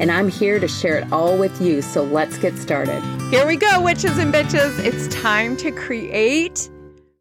and 0.00 0.10
I'm 0.10 0.28
here 0.28 0.58
to 0.58 0.66
share 0.66 0.96
it 0.96 1.12
all 1.12 1.36
with 1.36 1.60
you. 1.60 1.82
So 1.82 2.02
let's 2.02 2.38
get 2.38 2.56
started. 2.56 3.02
Here 3.30 3.46
we 3.46 3.56
go, 3.56 3.80
witches 3.82 4.18
and 4.18 4.32
bitches. 4.32 4.78
It's 4.80 5.06
time 5.14 5.56
to 5.58 5.70
create 5.70 6.70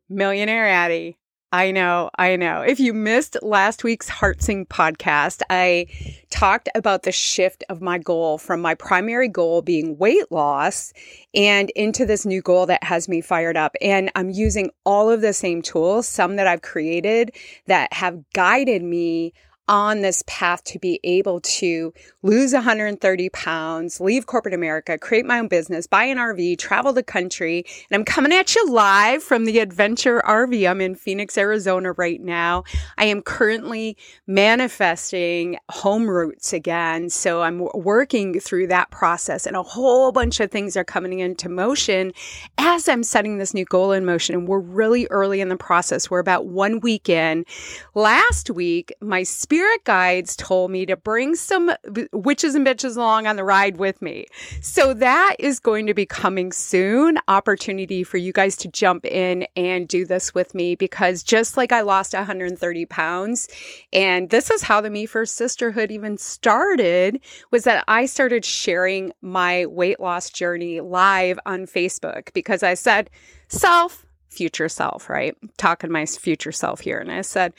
Millionaire 0.09 0.67
Addie. 0.67 1.17
I 1.51 1.71
know, 1.71 2.11
I 2.15 2.35
know. 2.35 2.61
If 2.61 2.79
you 2.79 2.93
missed 2.93 3.35
last 3.41 3.83
week's 3.83 4.07
Heart 4.07 4.43
Sing 4.43 4.67
podcast, 4.67 5.41
I 5.49 5.87
talked 6.29 6.69
about 6.75 7.03
the 7.03 7.11
shift 7.11 7.63
of 7.69 7.81
my 7.81 7.97
goal 7.97 8.37
from 8.37 8.61
my 8.61 8.75
primary 8.75 9.27
goal 9.27 9.63
being 9.63 9.97
weight 9.97 10.31
loss 10.31 10.93
and 11.33 11.71
into 11.71 12.05
this 12.05 12.23
new 12.23 12.43
goal 12.43 12.67
that 12.67 12.83
has 12.83 13.09
me 13.09 13.19
fired 13.19 13.57
up. 13.57 13.75
And 13.81 14.11
I'm 14.15 14.29
using 14.29 14.69
all 14.85 15.09
of 15.09 15.21
the 15.21 15.33
same 15.33 15.63
tools, 15.63 16.07
some 16.07 16.35
that 16.35 16.45
I've 16.45 16.61
created 16.61 17.35
that 17.65 17.91
have 17.93 18.23
guided 18.33 18.83
me 18.83 19.33
on 19.69 20.01
this 20.01 20.23
path 20.25 20.63
to 20.63 20.79
be 20.79 20.99
able 21.03 21.39
to 21.41 21.93
lose 22.23 22.53
130 22.53 23.29
pounds, 23.29 24.01
leave 24.01 24.25
corporate 24.25 24.55
America, 24.55 24.97
create 24.97 25.25
my 25.25 25.37
own 25.37 25.47
business, 25.47 25.85
buy 25.85 26.05
an 26.05 26.17
RV, 26.17 26.57
travel 26.57 26.91
the 26.91 27.03
country. 27.03 27.63
And 27.89 27.99
I'm 27.99 28.03
coming 28.03 28.33
at 28.33 28.55
you 28.55 28.67
live 28.67 29.21
from 29.21 29.45
the 29.45 29.59
Adventure 29.59 30.23
RV. 30.25 30.67
I'm 30.67 30.81
in 30.81 30.95
Phoenix, 30.95 31.37
Arizona 31.37 31.91
right 31.93 32.19
now. 32.19 32.63
I 32.97 33.05
am 33.05 33.21
currently 33.21 33.95
manifesting 34.25 35.57
home 35.69 36.09
roots 36.09 36.51
again. 36.51 37.11
So 37.11 37.43
I'm 37.43 37.67
working 37.75 38.39
through 38.39 38.67
that 38.67 38.89
process 38.89 39.45
and 39.45 39.55
a 39.55 39.61
whole 39.61 40.11
bunch 40.11 40.39
of 40.39 40.49
things 40.49 40.75
are 40.75 40.83
coming 40.83 41.19
into 41.19 41.47
motion 41.47 42.11
as 42.57 42.89
I'm 42.89 43.03
setting 43.03 43.37
this 43.37 43.53
new 43.53 43.65
goal 43.65 43.91
in 43.91 44.03
motion. 44.03 44.33
And 44.33 44.47
we're 44.47 44.59
really 44.59 45.05
early 45.11 45.41
in 45.41 45.49
the 45.49 45.57
process. 45.57 46.09
We're 46.09 46.17
about 46.17 46.47
one 46.47 46.79
week 46.79 47.07
in. 47.07 47.45
Last 47.93 48.49
week, 48.49 48.91
my 48.99 49.21
spirit 49.21 49.58
spirit 49.59 49.83
guides 49.83 50.37
told 50.37 50.71
me 50.71 50.85
to 50.85 50.95
bring 50.95 51.35
some 51.35 51.69
witches 52.13 52.55
and 52.55 52.65
bitches 52.65 52.95
along 52.95 53.27
on 53.27 53.35
the 53.35 53.43
ride 53.43 53.75
with 53.75 54.01
me. 54.01 54.25
So 54.61 54.93
that 54.93 55.35
is 55.37 55.59
going 55.59 55.85
to 55.87 55.93
be 55.93 56.05
coming 56.05 56.53
soon. 56.53 57.19
Opportunity 57.27 58.05
for 58.05 58.15
you 58.15 58.31
guys 58.31 58.55
to 58.55 58.69
jump 58.69 59.05
in 59.05 59.45
and 59.57 59.85
do 59.85 60.05
this 60.05 60.33
with 60.33 60.55
me 60.55 60.75
because 60.75 61.23
just 61.23 61.57
like 61.57 61.73
I 61.73 61.81
lost 61.81 62.13
130 62.13 62.85
pounds, 62.85 63.49
and 63.91 64.29
this 64.29 64.49
is 64.49 64.63
how 64.63 64.79
the 64.79 64.89
Me 64.89 65.05
First 65.05 65.35
Sisterhood 65.35 65.91
even 65.91 66.17
started, 66.17 67.19
was 67.51 67.65
that 67.65 67.83
I 67.85 68.05
started 68.05 68.45
sharing 68.45 69.11
my 69.21 69.65
weight 69.65 69.99
loss 69.99 70.29
journey 70.29 70.79
live 70.79 71.37
on 71.45 71.65
Facebook 71.65 72.31
because 72.31 72.63
I 72.63 72.75
said, 72.75 73.09
self, 73.49 74.05
future 74.29 74.69
self, 74.69 75.09
right? 75.09 75.35
Talking 75.57 75.91
my 75.91 76.05
future 76.05 76.51
self 76.51 76.79
here. 76.79 76.99
And 76.99 77.11
I 77.11 77.21
said, 77.21 77.53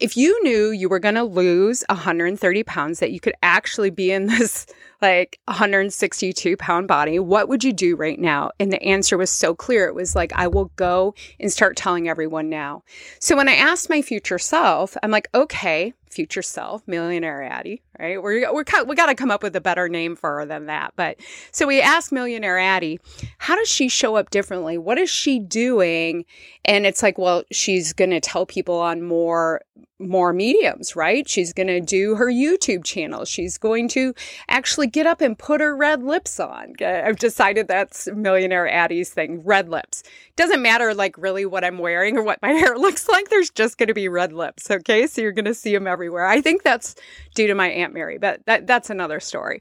if 0.00 0.16
you 0.16 0.42
knew 0.42 0.70
you 0.70 0.88
were 0.88 0.98
going 0.98 1.14
to 1.14 1.24
lose 1.24 1.84
130 1.88 2.62
pounds, 2.64 2.98
that 2.98 3.12
you 3.12 3.20
could 3.20 3.34
actually 3.42 3.90
be 3.90 4.10
in 4.10 4.26
this 4.26 4.66
like 5.04 5.38
162 5.48 6.56
pound 6.56 6.88
body, 6.88 7.18
what 7.18 7.46
would 7.48 7.62
you 7.62 7.74
do 7.74 7.94
right 7.94 8.18
now? 8.18 8.50
And 8.58 8.72
the 8.72 8.82
answer 8.82 9.18
was 9.18 9.30
so 9.30 9.54
clear. 9.54 9.86
It 9.86 9.94
was 9.94 10.16
like, 10.16 10.32
I 10.34 10.48
will 10.48 10.70
go 10.76 11.14
and 11.38 11.52
start 11.52 11.76
telling 11.76 12.08
everyone 12.08 12.48
now. 12.48 12.82
So 13.18 13.36
when 13.36 13.46
I 13.46 13.54
asked 13.54 13.90
my 13.90 14.00
future 14.00 14.38
self, 14.38 14.96
I'm 15.02 15.10
like, 15.10 15.28
okay, 15.34 15.92
future 16.08 16.40
self, 16.40 16.86
millionaire 16.88 17.42
Addie, 17.42 17.82
right? 17.98 18.22
We're, 18.22 18.50
we're, 18.50 18.64
we 18.86 18.94
got 18.94 19.06
to 19.06 19.14
come 19.14 19.30
up 19.30 19.42
with 19.42 19.54
a 19.56 19.60
better 19.60 19.90
name 19.90 20.16
for 20.16 20.38
her 20.38 20.46
than 20.46 20.66
that. 20.66 20.94
But 20.96 21.18
so 21.50 21.66
we 21.66 21.82
asked 21.82 22.10
millionaire 22.10 22.58
Addie, 22.58 22.98
how 23.36 23.56
does 23.56 23.68
she 23.68 23.90
show 23.90 24.16
up 24.16 24.30
differently? 24.30 24.78
What 24.78 24.96
is 24.96 25.10
she 25.10 25.38
doing? 25.38 26.24
And 26.64 26.86
it's 26.86 27.02
like, 27.02 27.18
well, 27.18 27.44
she's 27.52 27.92
going 27.92 28.10
to 28.10 28.20
tell 28.20 28.46
people 28.46 28.76
on 28.76 29.02
more 29.02 29.60
more 29.98 30.32
mediums, 30.32 30.96
right? 30.96 31.28
She's 31.28 31.52
going 31.52 31.68
to 31.68 31.80
do 31.80 32.16
her 32.16 32.26
YouTube 32.26 32.84
channel. 32.84 33.24
She's 33.24 33.58
going 33.58 33.88
to 33.90 34.12
actually 34.48 34.88
get 34.88 35.06
up 35.06 35.20
and 35.20 35.38
put 35.38 35.60
her 35.60 35.76
red 35.76 36.02
lips 36.02 36.40
on. 36.40 36.74
Uh, 36.80 37.02
I've 37.04 37.18
decided 37.18 37.68
that's 37.68 38.08
millionaire 38.08 38.68
Addie's 38.68 39.10
thing, 39.10 39.42
red 39.44 39.68
lips. 39.68 40.02
Doesn't 40.36 40.62
matter 40.62 40.94
like 40.94 41.16
really 41.16 41.46
what 41.46 41.64
I'm 41.64 41.78
wearing 41.78 42.16
or 42.16 42.22
what 42.22 42.42
my 42.42 42.50
hair 42.52 42.76
looks 42.76 43.08
like. 43.08 43.28
There's 43.28 43.50
just 43.50 43.78
going 43.78 43.88
to 43.88 43.94
be 43.94 44.08
red 44.08 44.32
lips. 44.32 44.70
Okay. 44.70 45.06
So 45.06 45.22
you're 45.22 45.32
going 45.32 45.44
to 45.44 45.54
see 45.54 45.72
them 45.72 45.86
everywhere. 45.86 46.26
I 46.26 46.40
think 46.40 46.64
that's 46.64 46.96
due 47.34 47.46
to 47.46 47.54
my 47.54 47.68
Aunt 47.68 47.94
Mary, 47.94 48.18
but 48.18 48.44
that, 48.46 48.66
that's 48.66 48.90
another 48.90 49.20
story. 49.20 49.60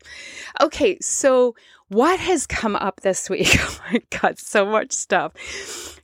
Okay. 0.62 0.98
So 1.00 1.56
what 1.94 2.20
has 2.20 2.48
come 2.48 2.76
up 2.76 3.02
this 3.02 3.30
week? 3.30 3.56
Oh 3.64 3.80
my 3.92 4.02
God, 4.10 4.40
so 4.40 4.66
much 4.66 4.92
stuff. 4.92 5.34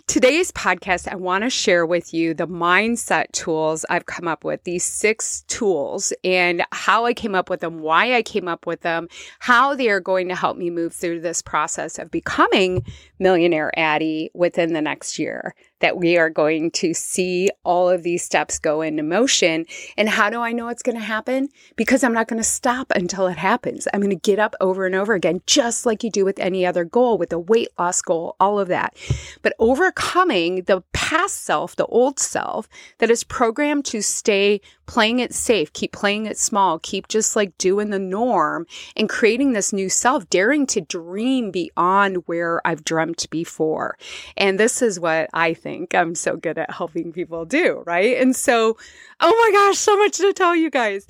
Today's 0.06 0.52
podcast, 0.52 1.08
I 1.08 1.16
want 1.16 1.44
to 1.44 1.50
share 1.50 1.86
with 1.86 2.14
you 2.14 2.34
the 2.34 2.48
mindset 2.48 3.32
tools 3.32 3.86
I've 3.90 4.06
come 4.06 4.28
up 4.28 4.44
with, 4.44 4.64
these 4.64 4.84
six 4.84 5.44
tools, 5.48 6.12
and 6.24 6.64
how 6.72 7.06
I 7.06 7.14
came 7.14 7.36
up 7.36 7.50
with 7.50 7.62
them, 7.62 7.80
why 7.80 8.16
I 8.16 8.22
came 8.22 8.48
up 8.48 8.66
with 8.66 8.82
them, 8.82 9.08
how 9.40 9.76
they 9.76 9.90
are 9.90 10.00
going 10.00 10.28
to 10.30 10.36
help 10.36 10.58
me 10.58 10.70
move 10.70 10.94
through 10.94 11.22
this 11.22 11.42
process 11.42 11.98
of 11.98 12.12
becoming 12.12 12.86
Millionaire 13.18 13.72
Addie 13.78 14.30
within 14.34 14.74
the 14.74 14.82
next 14.82 15.18
year 15.20 15.56
that 15.80 15.98
we 15.98 16.18
are 16.18 16.30
going 16.30 16.72
to 16.72 16.94
see 16.94 17.50
all 17.64 17.90
of 17.90 18.04
these 18.04 18.24
steps 18.24 18.60
go 18.60 18.82
into 18.82 19.04
motion. 19.04 19.66
And 19.98 20.10
how 20.10 20.30
do 20.30 20.42
I 20.42 20.52
know 20.52 20.68
it's 20.70 20.84
going 20.84 20.98
to 20.98 21.04
happen? 21.04 21.50
Because 21.76 22.04
I'm 22.04 22.14
not 22.14 22.28
going 22.28 22.42
to 22.42 22.48
stop 22.48 22.92
until 22.96 23.28
it 23.28 23.38
happens. 23.38 23.88
I'm 23.94 24.02
going 24.02 24.10
to 24.10 24.16
get 24.16 24.40
up 24.40 24.56
over 24.62 24.86
and 24.86 24.96
over 24.96 25.14
again, 25.14 25.42
just 25.46 25.86
like 25.86 26.04
you 26.04 26.12
do 26.12 26.26
with 26.26 26.40
any 26.40 26.66
other 26.66 26.86
goal, 26.86 27.18
with 27.18 27.34
a 27.34 27.40
weight 27.40 27.70
loss 27.78 28.02
goal, 28.02 28.36
all 28.40 28.60
of 28.60 28.68
that. 28.68 28.96
But 29.42 29.54
overcoming 29.60 30.64
the 30.64 30.82
past 30.94 31.44
self, 31.44 31.76
the 31.76 31.86
old 31.86 32.20
self 32.20 32.68
that 33.00 33.10
is 33.10 33.24
programmed 33.24 33.86
to 33.86 34.02
stay 34.02 34.62
playing 34.90 35.20
it 35.20 35.36
safe, 35.36 35.72
keep 35.72 35.92
playing 35.92 36.26
it 36.26 36.36
small, 36.36 36.80
keep 36.80 37.08
just 37.08 37.36
like 37.36 37.56
doing 37.60 37.92
the 37.92 38.00
norm 38.00 38.66
and 38.98 39.08
creating 39.08 39.54
this 39.54 39.72
new 39.72 39.88
self, 39.88 40.28
daring 40.32 40.66
to 40.66 40.82
dream 40.82 41.52
beyond 41.52 42.18
where 42.26 42.60
I've 42.66 42.84
dreamt 42.84 43.30
before. 43.30 44.00
And 44.36 44.60
this 44.60 44.82
is 44.82 45.00
what 45.00 45.30
I 45.32 45.54
think 45.54 45.94
I'm 45.94 46.16
so 46.16 46.38
good 46.38 46.58
at 46.58 46.72
helping 46.72 47.14
people 47.14 47.46
do, 47.46 47.84
right? 47.86 48.18
And 48.18 48.36
so, 48.36 48.78
oh 49.20 49.52
my 49.52 49.52
gosh, 49.60 49.78
so 49.78 49.96
much 49.96 50.18
to 50.18 50.34
tell 50.34 50.56
you 50.56 50.72
guys. 50.72 51.06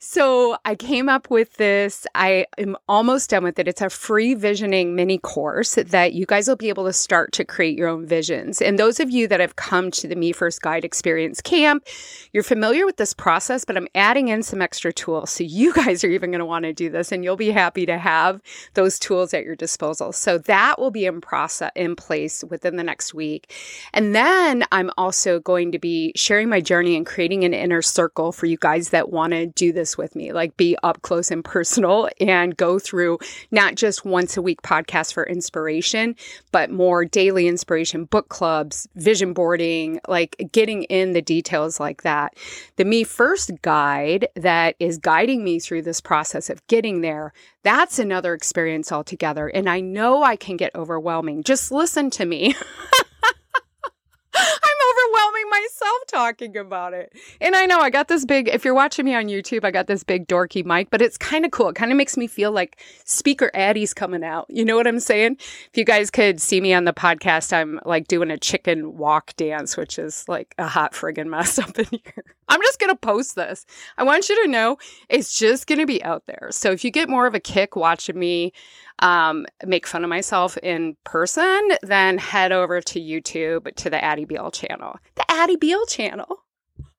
So 0.00 0.56
I 0.64 0.76
came 0.76 1.08
up 1.08 1.28
with 1.28 1.56
this. 1.56 2.06
I 2.14 2.46
am 2.56 2.76
almost 2.88 3.30
done 3.30 3.42
with 3.42 3.58
it. 3.58 3.66
It's 3.66 3.82
a 3.82 3.90
free 3.90 4.34
visioning 4.34 4.94
mini 4.94 5.18
course 5.18 5.74
that 5.74 6.12
you 6.12 6.24
guys 6.24 6.46
will 6.46 6.54
be 6.54 6.68
able 6.68 6.84
to 6.84 6.92
start 6.92 7.32
to 7.32 7.44
create 7.44 7.76
your 7.76 7.88
own 7.88 8.06
visions. 8.06 8.62
And 8.62 8.78
those 8.78 9.00
of 9.00 9.10
you 9.10 9.26
that 9.26 9.40
have 9.40 9.56
come 9.56 9.90
to 9.90 10.06
the 10.06 10.14
Me 10.14 10.30
First 10.30 10.62
Guide 10.62 10.84
Experience 10.84 11.40
Camp, 11.40 11.84
you're 12.32 12.44
familiar 12.44 12.86
with 12.86 12.96
this 12.96 13.12
process, 13.12 13.64
but 13.64 13.76
I'm 13.76 13.88
adding 13.96 14.28
in 14.28 14.44
some 14.44 14.62
extra 14.62 14.92
tools. 14.92 15.30
So 15.30 15.42
you 15.42 15.72
guys 15.74 16.04
are 16.04 16.10
even 16.10 16.30
going 16.30 16.38
to 16.38 16.44
want 16.46 16.62
to 16.62 16.72
do 16.72 16.90
this 16.90 17.10
and 17.10 17.24
you'll 17.24 17.34
be 17.34 17.50
happy 17.50 17.84
to 17.86 17.98
have 17.98 18.40
those 18.74 19.00
tools 19.00 19.34
at 19.34 19.42
your 19.42 19.56
disposal. 19.56 20.12
So 20.12 20.38
that 20.38 20.78
will 20.78 20.92
be 20.92 21.06
in 21.06 21.20
process 21.20 21.72
in 21.74 21.96
place 21.96 22.44
within 22.44 22.76
the 22.76 22.84
next 22.84 23.14
week. 23.14 23.52
And 23.92 24.14
then 24.14 24.62
I'm 24.70 24.92
also 24.96 25.40
going 25.40 25.72
to 25.72 25.80
be 25.80 26.12
sharing 26.14 26.48
my 26.48 26.60
journey 26.60 26.94
and 26.94 27.04
creating 27.04 27.42
an 27.42 27.52
inner 27.52 27.82
circle 27.82 28.30
for 28.30 28.46
you 28.46 28.56
guys 28.56 28.90
that 28.90 29.10
want 29.10 29.32
to 29.32 29.46
do 29.46 29.72
this 29.72 29.87
with 29.96 30.14
me, 30.14 30.32
like 30.32 30.56
be 30.56 30.76
up 30.82 31.02
close 31.02 31.30
and 31.30 31.44
personal 31.44 32.08
and 32.20 32.56
go 32.56 32.78
through 32.78 33.18
not 33.50 33.76
just 33.76 34.04
once 34.04 34.36
a 34.36 34.42
week 34.42 34.60
podcasts 34.62 35.12
for 35.12 35.24
inspiration, 35.24 36.16
but 36.52 36.70
more 36.70 37.04
daily 37.04 37.46
inspiration, 37.46 38.04
book 38.04 38.28
clubs, 38.28 38.88
vision 38.96 39.32
boarding, 39.32 40.00
like 40.08 40.50
getting 40.52 40.82
in 40.84 41.12
the 41.12 41.22
details 41.22 41.80
like 41.80 42.02
that. 42.02 42.34
The 42.76 42.84
Me 42.84 43.04
First 43.04 43.50
guide 43.62 44.28
that 44.34 44.74
is 44.78 44.98
guiding 44.98 45.44
me 45.44 45.60
through 45.60 45.82
this 45.82 46.00
process 46.00 46.50
of 46.50 46.66
getting 46.66 47.00
there, 47.00 47.32
that's 47.62 47.98
another 47.98 48.34
experience 48.34 48.92
altogether. 48.92 49.48
And 49.48 49.68
I 49.68 49.80
know 49.80 50.22
I 50.22 50.36
can 50.36 50.56
get 50.56 50.74
overwhelming. 50.74 51.42
Just 51.42 51.70
listen 51.70 52.10
to 52.10 52.24
me. 52.24 52.54
I'm 54.34 54.77
overwhelming 54.98 55.50
myself 55.50 55.98
talking 56.08 56.56
about 56.56 56.94
it. 56.94 57.12
And 57.40 57.54
I 57.54 57.66
know 57.66 57.80
I 57.80 57.90
got 57.90 58.08
this 58.08 58.24
big, 58.24 58.48
if 58.48 58.64
you're 58.64 58.74
watching 58.74 59.04
me 59.04 59.14
on 59.14 59.26
YouTube, 59.26 59.64
I 59.64 59.70
got 59.70 59.86
this 59.86 60.04
big 60.04 60.26
dorky 60.26 60.64
mic, 60.64 60.90
but 60.90 61.02
it's 61.02 61.18
kind 61.18 61.44
of 61.44 61.50
cool. 61.50 61.68
It 61.68 61.74
kind 61.74 61.90
of 61.90 61.96
makes 61.98 62.16
me 62.16 62.26
feel 62.26 62.52
like 62.52 62.80
Speaker 63.04 63.50
Addie's 63.54 63.94
coming 63.94 64.24
out. 64.24 64.46
You 64.48 64.64
know 64.64 64.76
what 64.76 64.86
I'm 64.86 65.00
saying? 65.00 65.36
If 65.38 65.70
you 65.74 65.84
guys 65.84 66.10
could 66.10 66.40
see 66.40 66.60
me 66.60 66.72
on 66.72 66.84
the 66.84 66.92
podcast, 66.92 67.52
I'm 67.52 67.80
like 67.84 68.08
doing 68.08 68.30
a 68.30 68.38
chicken 68.38 68.96
walk 68.96 69.34
dance, 69.36 69.76
which 69.76 69.98
is 69.98 70.24
like 70.28 70.54
a 70.58 70.66
hot 70.66 70.92
friggin' 70.92 71.26
mess 71.26 71.58
up 71.58 71.78
in 71.78 71.86
here. 71.90 72.24
I'm 72.48 72.62
just 72.62 72.78
going 72.78 72.90
to 72.90 72.96
post 72.96 73.36
this. 73.36 73.66
I 73.98 74.04
want 74.04 74.28
you 74.28 74.44
to 74.44 74.50
know 74.50 74.78
it's 75.08 75.38
just 75.38 75.66
going 75.66 75.80
to 75.80 75.86
be 75.86 76.02
out 76.02 76.24
there. 76.26 76.48
So 76.50 76.70
if 76.70 76.82
you 76.82 76.90
get 76.90 77.08
more 77.08 77.26
of 77.26 77.34
a 77.34 77.40
kick 77.40 77.76
watching 77.76 78.18
me 78.18 78.52
um, 79.00 79.46
make 79.64 79.86
fun 79.86 80.04
of 80.04 80.10
myself 80.10 80.56
in 80.58 80.96
person, 81.04 81.70
then 81.82 82.18
head 82.18 82.52
over 82.52 82.80
to 82.80 83.00
YouTube 83.00 83.74
to 83.76 83.90
the 83.90 84.02
Addie 84.02 84.24
Beall 84.24 84.50
channel. 84.50 84.98
The 85.14 85.30
Addie 85.30 85.56
Beall 85.56 85.86
channel. 85.86 86.44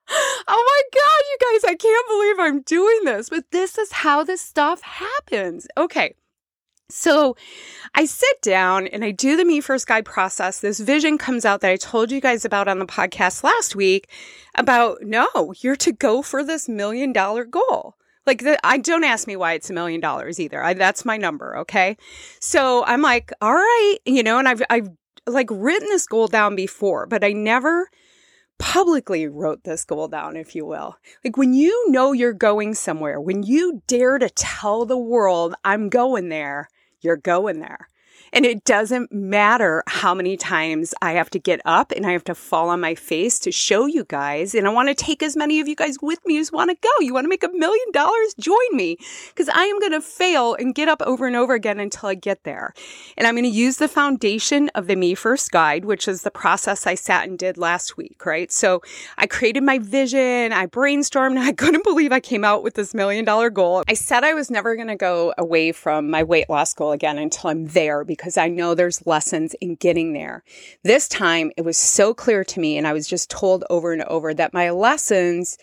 Oh 0.51 0.81
my 0.91 0.99
God, 0.99 1.21
you 1.29 1.37
guys, 1.53 1.71
I 1.71 1.75
can't 1.75 2.07
believe 2.07 2.39
I'm 2.39 2.61
doing 2.63 3.01
this, 3.03 3.29
but 3.29 3.43
this 3.51 3.77
is 3.77 3.91
how 3.91 4.23
this 4.23 4.41
stuff 4.41 4.81
happens. 4.81 5.67
Okay. 5.77 6.15
So 6.89 7.35
I 7.93 8.05
sit 8.05 8.41
down 8.41 8.87
and 8.87 9.05
I 9.05 9.11
do 9.11 9.37
the 9.37 9.45
Me 9.45 9.61
First 9.61 9.85
Guide 9.85 10.05
process. 10.05 10.59
This 10.59 10.79
vision 10.79 11.19
comes 11.19 11.45
out 11.45 11.61
that 11.61 11.69
I 11.69 11.75
told 11.75 12.11
you 12.11 12.19
guys 12.19 12.43
about 12.43 12.67
on 12.67 12.79
the 12.79 12.87
podcast 12.87 13.43
last 13.43 13.75
week 13.75 14.09
about 14.55 15.03
no, 15.03 15.53
you're 15.59 15.75
to 15.75 15.91
go 15.91 16.23
for 16.23 16.43
this 16.43 16.67
million 16.67 17.13
dollar 17.13 17.45
goal. 17.45 17.95
Like 18.29 18.43
the, 18.43 18.59
I 18.63 18.77
don't 18.77 19.03
ask 19.03 19.25
me 19.25 19.35
why 19.35 19.53
it's 19.53 19.71
a 19.71 19.73
million 19.73 19.99
dollars 19.99 20.39
either. 20.39 20.63
I, 20.63 20.75
that's 20.75 21.03
my 21.03 21.17
number. 21.17 21.57
Okay. 21.57 21.97
So 22.39 22.85
I'm 22.85 23.01
like, 23.01 23.31
all 23.41 23.55
right, 23.55 23.97
you 24.05 24.21
know, 24.21 24.37
and 24.37 24.47
I've, 24.47 24.61
I've 24.69 24.89
like 25.25 25.47
written 25.49 25.87
this 25.89 26.05
goal 26.05 26.27
down 26.27 26.55
before, 26.55 27.07
but 27.07 27.23
I 27.23 27.31
never 27.31 27.89
publicly 28.59 29.27
wrote 29.27 29.63
this 29.63 29.83
goal 29.83 30.07
down, 30.09 30.35
if 30.35 30.53
you 30.53 30.63
will. 30.63 30.97
Like 31.25 31.37
when 31.37 31.55
you 31.55 31.89
know 31.89 32.11
you're 32.11 32.33
going 32.33 32.75
somewhere, 32.75 33.19
when 33.19 33.41
you 33.41 33.81
dare 33.87 34.19
to 34.19 34.29
tell 34.29 34.85
the 34.85 34.95
world, 34.95 35.55
I'm 35.63 35.89
going 35.89 36.29
there, 36.29 36.69
you're 37.01 37.17
going 37.17 37.61
there. 37.61 37.87
And 38.31 38.45
it 38.45 38.63
doesn't 38.63 39.12
matter 39.12 39.83
how 39.88 40.13
many 40.13 40.38
times 40.38 40.94
I 41.01 41.13
have 41.13 41.30
to 41.31 41.39
get 41.39 41.62
up 41.66 41.92
and 41.92 42.06
I 42.06 42.12
have 42.12 42.24
to 42.25 42.36
fall 42.36 42.69
on 42.69 42.80
my 42.80 42.95
face 42.95 43.39
to 43.39 43.51
show 43.51 43.86
you 43.86 44.06
guys. 44.06 44.54
And 44.54 44.68
I 44.68 44.71
want 44.71 44.89
to 44.89 44.95
take 44.95 45.24
as 45.24 45.36
many 45.36 45.60
of 45.60 45.68
you 45.68 45.75
guys 45.75 45.98
with 46.01 46.19
me 46.25 46.38
as 46.38 46.51
want 46.51 46.69
to 46.69 46.77
go. 46.81 47.04
You 47.04 47.13
want 47.13 47.25
to 47.25 47.30
make 47.30 47.44
a 47.44 47.50
million 47.50 47.92
dollars? 47.92 48.33
Join 48.39 48.57
me 48.74 48.98
because 49.30 49.50
I 49.50 49.63
am 49.63 49.80
going 49.80 49.94
to 49.94 50.01
fail 50.01 50.56
and 50.56 50.75
get 50.75 50.88
up 50.88 51.01
over 51.01 51.25
and 51.25 51.36
over 51.36 51.54
again 51.54 51.80
until 51.80 52.10
I 52.10 52.16
get 52.16 52.44
there. 52.44 52.74
And 53.18 53.27
I'm 53.27 53.36
going 53.36 53.44
to 53.44 53.50
use 53.50 53.77
the 53.77 53.88
foundation 53.88 54.69
of 54.75 54.88
the 54.88 54.95
Me 54.95 55.16
First 55.16 55.51
Guide, 55.51 55.86
which 55.86 56.07
is 56.07 56.21
the 56.21 56.31
process 56.31 56.86
I 56.86 56.95
sat 56.95 57.27
and 57.27 57.38
did 57.38 57.57
last 57.57 57.98
week, 57.98 58.25
right? 58.25 58.51
So 58.51 58.81
I 59.18 59.27
created 59.27 59.63
my 59.63 59.80
vision, 59.80 60.54
I 60.54 60.68
brainstormed, 60.68 61.38
I 61.38 61.51
couldn't 61.60 61.83
believe 61.83 62.12
I 62.12 62.19
came 62.19 62.44
out 62.44 62.63
with 62.63 62.75
this 62.75 62.94
million 62.94 63.25
dollar 63.25 63.50
goal. 63.50 63.83
I 63.88 63.94
said 63.94 64.24
I 64.24 64.33
was 64.33 64.51
never 64.51 64.75
going 64.75 64.88
to 64.88 64.95
go 64.95 65.33
away 65.38 65.71
from 65.71 66.10
my 66.10 66.24
weight 66.24 66.50
loss 66.50 66.74
goal 66.74 66.92
again 66.92 67.18
until 67.18 67.50
I'm 67.50 67.68
there 67.68 68.04
because 68.09 68.38
I 68.38 68.50
know 68.50 68.73
there's 68.73 69.06
lessons 69.06 69.56
in 69.61 69.75
getting 69.75 70.11
there. 70.11 70.44
This 70.83 71.07
time 71.07 71.51
it 71.56 71.61
was 71.61 71.77
so 71.77 72.13
clear 72.13 72.44
to 72.44 72.59
me, 72.59 72.77
and 72.77 72.85
I 72.85 72.91
was 72.91 73.07
just 73.07 73.29
told 73.29 73.63
over 73.69 73.94
and 73.94 74.01
over 74.03 74.33
that 74.33 74.53
my 74.53 74.71
lessons 74.71 75.57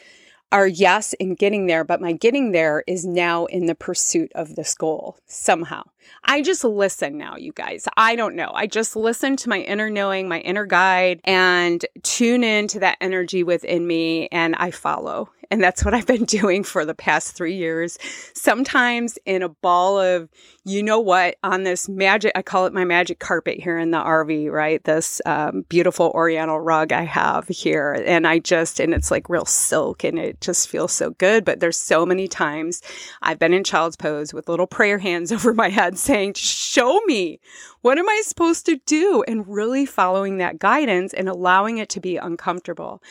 are 0.52 0.66
yes 0.66 1.12
in 1.14 1.34
getting 1.34 1.66
there, 1.66 1.84
but 1.84 2.00
my 2.00 2.12
getting 2.12 2.52
there 2.52 2.84
is 2.86 3.04
now 3.04 3.46
in 3.46 3.66
the 3.66 3.74
pursuit 3.74 4.30
of 4.34 4.54
this 4.54 4.74
goal 4.74 5.18
somehow. 5.26 5.82
I 6.24 6.42
just 6.42 6.64
listen 6.64 7.16
now, 7.16 7.36
you 7.36 7.52
guys. 7.52 7.86
I 7.96 8.16
don't 8.16 8.34
know. 8.34 8.50
I 8.54 8.66
just 8.66 8.96
listen 8.96 9.36
to 9.36 9.48
my 9.48 9.60
inner 9.60 9.90
knowing, 9.90 10.28
my 10.28 10.40
inner 10.40 10.66
guide, 10.66 11.20
and 11.24 11.84
tune 12.02 12.44
into 12.44 12.80
that 12.80 12.98
energy 13.00 13.42
within 13.42 13.86
me, 13.86 14.28
and 14.28 14.54
I 14.56 14.70
follow. 14.70 15.30
And 15.50 15.62
that's 15.62 15.84
what 15.84 15.94
I've 15.94 16.06
been 16.06 16.24
doing 16.26 16.64
for 16.64 16.84
the 16.84 16.94
past 16.94 17.36
three 17.36 17.54
years. 17.54 17.98
Sometimes 18.34 19.18
in 19.24 19.42
a 19.42 19.48
ball 19.48 19.98
of, 19.98 20.28
you 20.64 20.82
know 20.82 20.98
what, 20.98 21.36
on 21.42 21.62
this 21.62 21.88
magic, 21.88 22.32
I 22.34 22.42
call 22.42 22.66
it 22.66 22.72
my 22.72 22.84
magic 22.84 23.18
carpet 23.18 23.60
here 23.60 23.78
in 23.78 23.90
the 23.90 23.98
RV, 23.98 24.50
right? 24.50 24.82
This 24.82 25.20
um, 25.24 25.64
beautiful 25.68 26.10
oriental 26.14 26.60
rug 26.60 26.92
I 26.92 27.02
have 27.02 27.46
here. 27.48 27.92
And 28.06 28.26
I 28.26 28.40
just, 28.40 28.80
and 28.80 28.92
it's 28.92 29.10
like 29.10 29.28
real 29.28 29.44
silk 29.44 30.04
and 30.04 30.18
it 30.18 30.40
just 30.40 30.68
feels 30.68 30.92
so 30.92 31.10
good. 31.10 31.44
But 31.44 31.60
there's 31.60 31.76
so 31.76 32.04
many 32.04 32.26
times 32.26 32.82
I've 33.22 33.38
been 33.38 33.54
in 33.54 33.64
child's 33.64 33.96
pose 33.96 34.34
with 34.34 34.48
little 34.48 34.66
prayer 34.66 34.98
hands 34.98 35.30
over 35.36 35.54
my 35.54 35.68
head 35.68 35.95
saying, 36.04 36.34
show 36.34 37.00
me 37.06 37.40
what 37.82 37.98
am 37.98 38.08
I 38.08 38.22
supposed 38.24 38.66
to 38.66 38.80
do? 38.84 39.24
And 39.28 39.46
really 39.46 39.86
following 39.86 40.38
that 40.38 40.58
guidance 40.58 41.14
and 41.14 41.28
allowing 41.28 41.78
it 41.78 41.88
to 41.90 42.00
be 42.00 42.16
uncomfortable. 42.16 43.02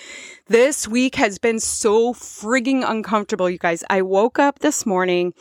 This 0.47 0.87
week 0.87 1.15
has 1.15 1.37
been 1.37 1.59
so 1.59 2.13
frigging 2.13 2.83
uncomfortable, 2.87 3.49
you 3.49 3.57
guys. 3.57 3.83
I 3.89 4.01
woke 4.01 4.37
up 4.37 4.59
this 4.59 4.85
morning 4.85 5.33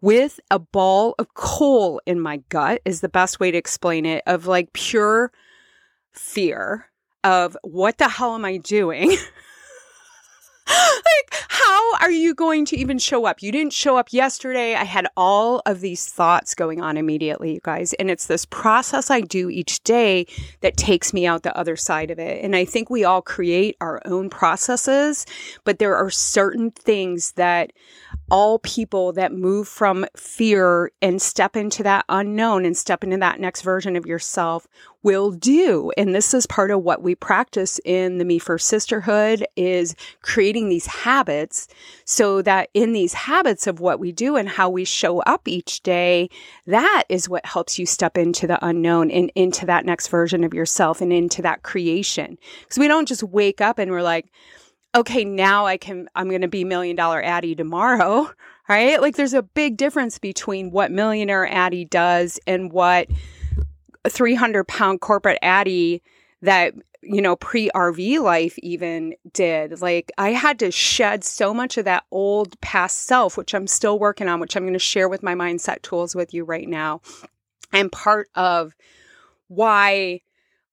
with 0.00 0.38
a 0.50 0.58
ball 0.58 1.14
of 1.18 1.34
coal 1.34 2.00
in 2.06 2.20
my 2.20 2.38
gut, 2.48 2.80
is 2.84 3.00
the 3.00 3.08
best 3.08 3.40
way 3.40 3.50
to 3.50 3.58
explain 3.58 4.06
it, 4.06 4.22
of 4.26 4.46
like 4.46 4.72
pure 4.72 5.32
fear 6.12 6.86
of 7.24 7.56
what 7.62 7.98
the 7.98 8.08
hell 8.08 8.34
am 8.34 8.44
I 8.44 8.58
doing? 8.58 9.16
like, 10.68 11.44
how 11.48 11.94
are 11.96 12.10
you 12.10 12.34
going 12.34 12.64
to 12.66 12.76
even 12.76 12.98
show 12.98 13.24
up? 13.24 13.42
You 13.42 13.52
didn't 13.52 13.72
show 13.72 13.96
up 13.96 14.12
yesterday. 14.12 14.74
I 14.74 14.84
had 14.84 15.06
all 15.16 15.62
of 15.64 15.80
these 15.80 16.06
thoughts 16.06 16.54
going 16.54 16.80
on 16.80 16.96
immediately, 16.96 17.54
you 17.54 17.60
guys. 17.62 17.92
And 17.94 18.10
it's 18.10 18.26
this 18.26 18.44
process 18.46 19.10
I 19.10 19.20
do 19.20 19.48
each 19.48 19.82
day 19.84 20.26
that 20.60 20.76
takes 20.76 21.12
me 21.12 21.26
out 21.26 21.42
the 21.42 21.56
other 21.56 21.76
side 21.76 22.10
of 22.10 22.18
it. 22.18 22.44
And 22.44 22.56
I 22.56 22.64
think 22.64 22.90
we 22.90 23.04
all 23.04 23.22
create 23.22 23.76
our 23.80 24.02
own 24.04 24.28
processes, 24.28 25.24
but 25.64 25.78
there 25.78 25.96
are 25.96 26.10
certain 26.10 26.70
things 26.72 27.32
that 27.32 27.72
all 28.30 28.58
people 28.60 29.12
that 29.12 29.32
move 29.32 29.68
from 29.68 30.04
fear 30.16 30.90
and 31.00 31.22
step 31.22 31.56
into 31.56 31.82
that 31.84 32.04
unknown 32.08 32.64
and 32.64 32.76
step 32.76 33.04
into 33.04 33.16
that 33.18 33.38
next 33.38 33.62
version 33.62 33.94
of 33.94 34.04
yourself 34.06 34.66
will 35.04 35.30
do. 35.30 35.92
And 35.96 36.12
this 36.12 36.34
is 36.34 36.46
part 36.46 36.72
of 36.72 36.82
what 36.82 37.02
we 37.02 37.14
practice 37.14 37.78
in 37.84 38.18
the 38.18 38.24
Me 38.24 38.40
First 38.40 38.66
Sisterhood 38.66 39.46
is 39.54 39.94
creating 40.22 40.68
these 40.68 40.86
habits 40.86 41.68
so 42.04 42.42
that 42.42 42.70
in 42.74 42.92
these 42.92 43.14
habits 43.14 43.68
of 43.68 43.78
what 43.78 44.00
we 44.00 44.10
do 44.10 44.34
and 44.34 44.48
how 44.48 44.68
we 44.68 44.84
show 44.84 45.20
up 45.20 45.46
each 45.46 45.80
day, 45.84 46.28
that 46.66 47.04
is 47.08 47.28
what 47.28 47.46
helps 47.46 47.78
you 47.78 47.86
step 47.86 48.18
into 48.18 48.48
the 48.48 48.64
unknown 48.66 49.12
and 49.12 49.30
into 49.36 49.64
that 49.66 49.86
next 49.86 50.08
version 50.08 50.42
of 50.42 50.52
yourself 50.52 51.00
and 51.00 51.12
into 51.12 51.40
that 51.42 51.62
creation. 51.62 52.36
Because 52.62 52.78
we 52.78 52.88
don't 52.88 53.06
just 53.06 53.22
wake 53.22 53.60
up 53.60 53.78
and 53.78 53.92
we're 53.92 54.02
like, 54.02 54.26
okay, 54.96 55.24
now 55.24 55.66
I 55.66 55.76
can, 55.76 56.08
I'm 56.14 56.28
going 56.28 56.40
to 56.40 56.48
be 56.48 56.64
million 56.64 56.96
dollar 56.96 57.22
Addie 57.22 57.54
tomorrow, 57.54 58.30
right? 58.68 59.00
Like 59.00 59.16
there's 59.16 59.34
a 59.34 59.42
big 59.42 59.76
difference 59.76 60.18
between 60.18 60.70
what 60.70 60.90
millionaire 60.90 61.46
Addie 61.46 61.84
does 61.84 62.40
and 62.46 62.72
what 62.72 63.08
300 64.08 64.64
pound 64.64 65.00
corporate 65.00 65.38
Addie 65.42 66.02
that, 66.42 66.74
you 67.02 67.20
know, 67.20 67.36
pre 67.36 67.70
RV 67.70 68.20
life 68.20 68.58
even 68.58 69.14
did. 69.32 69.80
Like 69.80 70.10
I 70.18 70.30
had 70.30 70.58
to 70.60 70.70
shed 70.70 71.22
so 71.22 71.52
much 71.52 71.76
of 71.76 71.84
that 71.84 72.04
old 72.10 72.58
past 72.60 73.02
self, 73.04 73.36
which 73.36 73.54
I'm 73.54 73.66
still 73.66 73.98
working 73.98 74.28
on, 74.28 74.40
which 74.40 74.56
I'm 74.56 74.64
going 74.64 74.72
to 74.72 74.78
share 74.78 75.08
with 75.08 75.22
my 75.22 75.34
mindset 75.34 75.82
tools 75.82 76.14
with 76.14 76.32
you 76.32 76.44
right 76.44 76.68
now. 76.68 77.02
And 77.72 77.92
part 77.92 78.28
of 78.34 78.74
why 79.48 80.22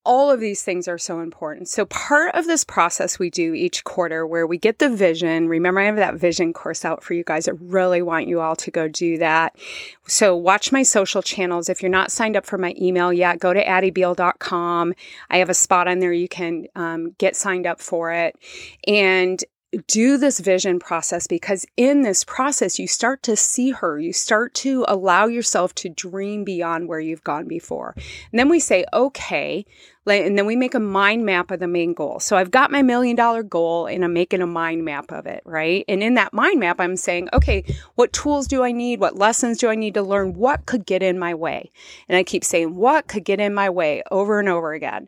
all 0.05 0.29
of 0.29 0.39
these 0.39 0.63
things 0.63 0.87
are 0.87 0.97
so 0.97 1.21
important. 1.21 1.69
So 1.69 1.85
part 1.85 2.35
of 2.35 2.45
this 2.45 2.63
process 2.63 3.17
we 3.17 3.29
do 3.29 3.53
each 3.53 3.83
quarter 3.83 4.27
where 4.27 4.45
we 4.45 4.57
get 4.57 4.79
the 4.79 4.89
vision. 4.89 5.47
Remember, 5.47 5.79
I 5.79 5.85
have 5.85 5.95
that 5.95 6.15
vision 6.15 6.51
course 6.51 6.83
out 6.83 7.03
for 7.03 7.13
you 7.13 7.23
guys. 7.23 7.47
I 7.47 7.53
really 7.59 8.01
want 8.01 8.27
you 8.27 8.41
all 8.41 8.55
to 8.57 8.71
go 8.71 8.87
do 8.87 9.17
that. 9.19 9.55
So 10.07 10.35
watch 10.35 10.71
my 10.71 10.83
social 10.83 11.21
channels. 11.21 11.69
If 11.69 11.81
you're 11.81 11.89
not 11.89 12.11
signed 12.11 12.35
up 12.35 12.45
for 12.45 12.57
my 12.57 12.75
email 12.79 13.13
yet, 13.13 13.39
go 13.39 13.53
to 13.53 13.63
addiebeall.com. 13.63 14.93
I 15.29 15.37
have 15.37 15.49
a 15.49 15.53
spot 15.53 15.87
on 15.87 15.99
there. 15.99 16.13
You 16.13 16.27
can 16.27 16.67
um, 16.75 17.15
get 17.17 17.35
signed 17.35 17.65
up 17.65 17.79
for 17.79 18.11
it. 18.11 18.35
And 18.85 19.43
do 19.87 20.17
this 20.17 20.39
vision 20.39 20.79
process 20.79 21.27
because 21.27 21.65
in 21.77 22.01
this 22.01 22.23
process, 22.23 22.79
you 22.79 22.87
start 22.87 23.23
to 23.23 23.35
see 23.35 23.71
her. 23.71 23.99
You 23.99 24.13
start 24.13 24.53
to 24.55 24.85
allow 24.87 25.25
yourself 25.25 25.73
to 25.75 25.89
dream 25.89 26.43
beyond 26.43 26.87
where 26.87 26.99
you've 26.99 27.23
gone 27.23 27.47
before. 27.47 27.95
And 28.31 28.39
then 28.39 28.49
we 28.49 28.59
say, 28.59 28.85
okay, 28.93 29.65
and 30.05 30.37
then 30.37 30.45
we 30.45 30.55
make 30.55 30.75
a 30.75 30.79
mind 30.79 31.25
map 31.25 31.51
of 31.51 31.59
the 31.59 31.67
main 31.67 31.93
goal. 31.93 32.19
So 32.19 32.35
I've 32.35 32.51
got 32.51 32.71
my 32.71 32.81
million 32.81 33.15
dollar 33.15 33.41
goal 33.41 33.85
and 33.85 34.03
I'm 34.03 34.13
making 34.13 34.41
a 34.41 34.47
mind 34.47 34.83
map 34.83 35.11
of 35.11 35.25
it, 35.25 35.41
right? 35.45 35.85
And 35.87 36.03
in 36.03 36.15
that 36.15 36.33
mind 36.33 36.59
map, 36.59 36.79
I'm 36.79 36.97
saying, 36.97 37.29
okay, 37.31 37.63
what 37.95 38.11
tools 38.11 38.47
do 38.47 38.63
I 38.63 38.71
need? 38.71 38.99
What 38.99 39.17
lessons 39.17 39.59
do 39.59 39.69
I 39.69 39.75
need 39.75 39.93
to 39.93 40.01
learn? 40.01 40.33
What 40.33 40.65
could 40.65 40.85
get 40.85 41.01
in 41.01 41.17
my 41.17 41.33
way? 41.33 41.71
And 42.09 42.17
I 42.17 42.23
keep 42.23 42.43
saying, 42.43 42.75
what 42.75 43.07
could 43.07 43.23
get 43.23 43.39
in 43.39 43.53
my 43.53 43.69
way 43.69 44.03
over 44.11 44.39
and 44.39 44.49
over 44.49 44.73
again? 44.73 45.07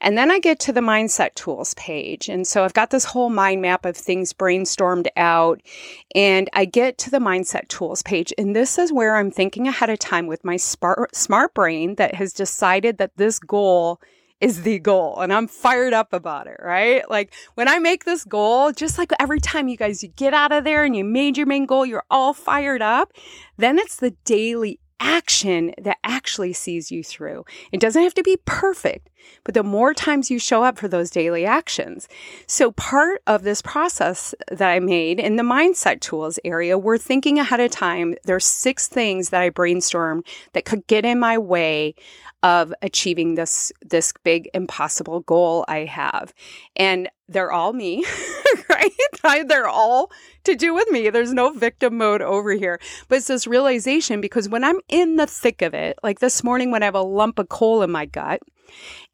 And 0.00 0.16
then 0.16 0.30
I 0.30 0.38
get 0.38 0.60
to 0.60 0.72
the 0.72 0.80
mindset 0.80 1.34
tools 1.34 1.74
page. 1.74 2.28
And 2.28 2.46
so 2.46 2.64
I've 2.64 2.74
got 2.74 2.90
this 2.90 3.04
whole 3.04 3.30
mind 3.30 3.62
map 3.62 3.84
of 3.84 3.96
things 3.96 4.32
brainstormed 4.32 5.08
out. 5.16 5.60
And 6.14 6.48
I 6.52 6.66
get 6.66 6.98
to 6.98 7.10
the 7.10 7.18
mindset 7.18 7.68
tools 7.68 8.02
page. 8.02 8.32
And 8.38 8.54
this 8.54 8.78
is 8.78 8.92
where 8.92 9.16
I'm 9.16 9.30
thinking 9.30 9.66
ahead 9.66 9.90
of 9.90 9.98
time 9.98 10.28
with 10.28 10.44
my 10.44 10.56
smart, 10.56 11.16
smart 11.16 11.52
brain 11.52 11.96
that 11.96 12.14
has 12.14 12.32
decided 12.32 12.98
that 12.98 13.16
this 13.16 13.40
goal 13.40 14.00
is 14.40 14.62
the 14.62 14.78
goal 14.78 15.20
and 15.20 15.32
I'm 15.32 15.48
fired 15.48 15.92
up 15.92 16.12
about 16.12 16.46
it, 16.46 16.58
right? 16.62 17.08
Like 17.08 17.32
when 17.54 17.68
I 17.68 17.78
make 17.78 18.04
this 18.04 18.24
goal, 18.24 18.72
just 18.72 18.98
like 18.98 19.12
every 19.18 19.40
time 19.40 19.68
you 19.68 19.76
guys 19.76 20.02
you 20.02 20.10
get 20.10 20.34
out 20.34 20.52
of 20.52 20.64
there 20.64 20.84
and 20.84 20.94
you 20.94 21.04
made 21.04 21.36
your 21.36 21.46
main 21.46 21.66
goal, 21.66 21.86
you're 21.86 22.04
all 22.10 22.34
fired 22.34 22.82
up, 22.82 23.12
then 23.56 23.78
it's 23.78 23.96
the 23.96 24.10
daily 24.24 24.78
action 25.00 25.72
that 25.80 25.98
actually 26.04 26.52
sees 26.52 26.90
you 26.90 27.02
through. 27.02 27.44
It 27.72 27.80
doesn't 27.80 28.02
have 28.02 28.14
to 28.14 28.22
be 28.22 28.38
perfect, 28.44 29.10
but 29.44 29.54
the 29.54 29.62
more 29.62 29.94
times 29.94 30.30
you 30.30 30.38
show 30.38 30.62
up 30.62 30.78
for 30.78 30.88
those 30.88 31.10
daily 31.10 31.44
actions. 31.44 32.08
So 32.46 32.72
part 32.72 33.22
of 33.26 33.42
this 33.42 33.62
process 33.62 34.34
that 34.50 34.70
I 34.70 34.80
made 34.80 35.20
in 35.20 35.36
the 35.36 35.42
mindset 35.42 36.00
tools 36.00 36.38
area, 36.44 36.78
we're 36.78 36.98
thinking 36.98 37.38
ahead 37.38 37.60
of 37.60 37.70
time. 37.70 38.14
There's 38.24 38.44
six 38.44 38.88
things 38.88 39.30
that 39.30 39.42
I 39.42 39.50
brainstormed 39.50 40.26
that 40.52 40.64
could 40.64 40.86
get 40.86 41.04
in 41.04 41.18
my 41.18 41.38
way 41.38 41.94
of 42.42 42.72
achieving 42.82 43.34
this 43.34 43.72
this 43.84 44.12
big 44.22 44.48
impossible 44.54 45.20
goal 45.20 45.64
I 45.68 45.78
have. 45.80 46.32
And 46.76 47.08
they're 47.28 47.50
all 47.50 47.72
me, 47.72 48.04
right? 49.22 49.48
they're 49.48 49.68
all 49.68 50.10
to 50.44 50.54
do 50.54 50.74
with 50.74 50.88
me. 50.90 51.10
There's 51.10 51.32
no 51.32 51.52
victim 51.52 51.98
mode 51.98 52.22
over 52.22 52.52
here. 52.52 52.80
But 53.08 53.18
it's 53.18 53.26
this 53.26 53.46
realization 53.46 54.20
because 54.20 54.48
when 54.48 54.64
I'm 54.64 54.80
in 54.88 55.16
the 55.16 55.26
thick 55.26 55.62
of 55.62 55.74
it, 55.74 55.98
like 56.02 56.20
this 56.20 56.42
morning 56.44 56.70
when 56.70 56.82
I 56.82 56.86
have 56.86 56.94
a 56.94 57.02
lump 57.02 57.38
of 57.38 57.48
coal 57.48 57.82
in 57.82 57.90
my 57.90 58.06
gut 58.06 58.40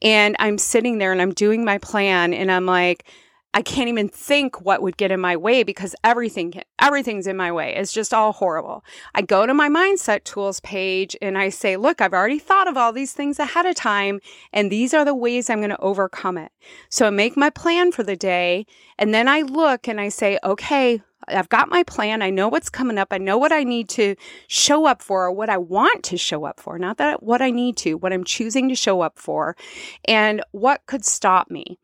and 0.01 0.37
I'm 0.39 0.59
sitting 0.59 0.99
there 0.99 1.13
and 1.13 1.23
I'm 1.23 1.33
doing 1.33 1.65
my 1.65 1.79
plan 1.79 2.35
and 2.35 2.51
I'm 2.51 2.67
like, 2.67 3.05
I 3.55 3.61
can't 3.61 3.89
even 3.89 4.09
think 4.09 4.63
what 4.63 4.81
would 4.81 4.97
get 4.97 5.11
in 5.11 5.21
my 5.21 5.37
way 5.37 5.63
because 5.63 5.95
everything 6.03 6.55
everything's 6.79 7.27
in 7.27 7.37
my 7.37 7.53
way. 7.53 7.75
It's 7.75 7.93
just 7.93 8.15
all 8.15 8.33
horrible. 8.33 8.83
I 9.15 9.23
go 9.23 9.47
to 9.47 9.53
my 9.53 9.69
mindset 9.69 10.25
tools 10.25 10.61
page 10.61 11.17
and 11.21 11.37
I 11.37 11.51
say, 11.51 11.77
"Look, 11.77 12.01
I've 12.01 12.15
already 12.15 12.39
thought 12.39 12.67
of 12.67 12.79
all 12.79 12.93
these 12.93 13.13
things 13.13 13.39
ahead 13.39 13.67
of 13.67 13.75
time 13.75 14.21
and 14.53 14.71
these 14.71 14.95
are 14.95 15.05
the 15.05 15.15
ways 15.15 15.51
I'm 15.51 15.59
going 15.59 15.71
to 15.71 15.81
overcome 15.81 16.39
it." 16.39 16.51
So 16.89 17.07
I 17.07 17.11
make 17.11 17.37
my 17.37 17.51
plan 17.51 17.93
for 17.93 18.03
the 18.03 18.17
day 18.17 18.67
and 18.99 19.13
then 19.13 19.29
I 19.29 19.43
look 19.43 19.87
and 19.87 20.01
I 20.01 20.09
say, 20.09 20.39
"Okay, 20.43 21.03
I've 21.29 21.49
got 21.49 21.69
my 21.69 21.83
plan. 21.83 22.23
I 22.23 22.31
know 22.31 22.49
what's 22.49 22.71
coming 22.71 22.99
up. 22.99 23.09
I 23.13 23.19
know 23.19 23.39
what 23.39 23.53
I 23.53 23.65
need 23.65 23.89
to 23.91 24.17
show 24.49 24.87
up 24.87 25.03
for 25.03 25.25
or 25.27 25.33
what 25.33 25.51
I 25.51 25.59
want 25.59 26.03
to 26.05 26.17
show 26.17 26.45
up 26.45 26.59
for. 26.59 26.79
Not 26.79 26.97
that 26.99 27.23
what 27.23 27.43
I 27.43 27.51
need 27.51 27.77
to, 27.79 27.95
what 27.95 28.13
I'm 28.13 28.25
choosing 28.25 28.69
to 28.71 28.75
show 28.75 29.03
up 29.03 29.19
for 29.19 29.57
and 30.07 30.43
what 30.53 30.87
could 30.87 31.05
stop 31.05 31.51
me. 31.51 31.79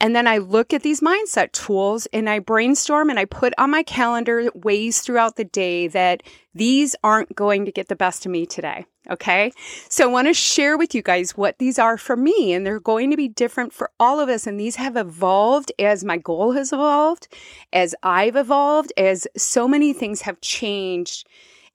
And 0.00 0.16
then 0.16 0.26
I 0.26 0.38
look 0.38 0.72
at 0.72 0.82
these 0.82 1.02
mindset 1.02 1.52
tools 1.52 2.08
and 2.12 2.28
I 2.28 2.38
brainstorm 2.38 3.10
and 3.10 3.18
I 3.18 3.26
put 3.26 3.52
on 3.58 3.70
my 3.70 3.82
calendar 3.82 4.50
ways 4.54 5.02
throughout 5.02 5.36
the 5.36 5.44
day 5.44 5.88
that 5.88 6.22
these 6.54 6.96
aren't 7.04 7.36
going 7.36 7.66
to 7.66 7.72
get 7.72 7.88
the 7.88 7.96
best 7.96 8.24
of 8.24 8.32
me 8.32 8.46
today. 8.46 8.86
Okay. 9.10 9.52
So 9.88 10.04
I 10.04 10.12
want 10.12 10.28
to 10.28 10.34
share 10.34 10.78
with 10.78 10.94
you 10.94 11.02
guys 11.02 11.36
what 11.36 11.58
these 11.58 11.78
are 11.78 11.98
for 11.98 12.16
me 12.16 12.52
and 12.52 12.64
they're 12.64 12.80
going 12.80 13.10
to 13.10 13.16
be 13.16 13.28
different 13.28 13.72
for 13.72 13.90
all 14.00 14.20
of 14.20 14.28
us. 14.28 14.46
And 14.46 14.58
these 14.58 14.76
have 14.76 14.96
evolved 14.96 15.72
as 15.78 16.04
my 16.04 16.16
goal 16.16 16.52
has 16.52 16.72
evolved, 16.72 17.28
as 17.72 17.94
I've 18.02 18.36
evolved, 18.36 18.92
as 18.96 19.26
so 19.36 19.68
many 19.68 19.92
things 19.92 20.22
have 20.22 20.40
changed 20.40 21.26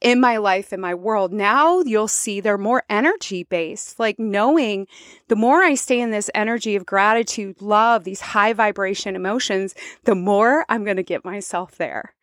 in 0.02 0.20
my 0.20 0.38
life, 0.38 0.74
in 0.74 0.80
my 0.80 0.94
world. 0.94 1.32
Now 1.32 1.82
you'll 1.82 2.08
see 2.08 2.40
they're 2.40 2.58
more 2.58 2.84
energy 2.90 3.44
based, 3.44 4.00
like 4.00 4.20
knowing 4.20 4.88
the 5.28 5.36
more 5.36 5.64
I 5.64 5.76
stay 5.76 6.00
in 6.00 6.12
this 6.12 6.30
energy 6.36 6.76
of 6.76 6.86
gratitude, 6.86 7.62
love, 7.62 8.04
these 8.04 8.22
high 8.22 8.54
vibration 8.54 9.16
emotions, 9.16 9.74
the 10.04 10.16
more 10.16 10.66
I'm 10.70 10.84
going 10.84 10.98
to 10.98 11.04
get 11.04 11.26
myself 11.26 11.76
there. 11.78 12.14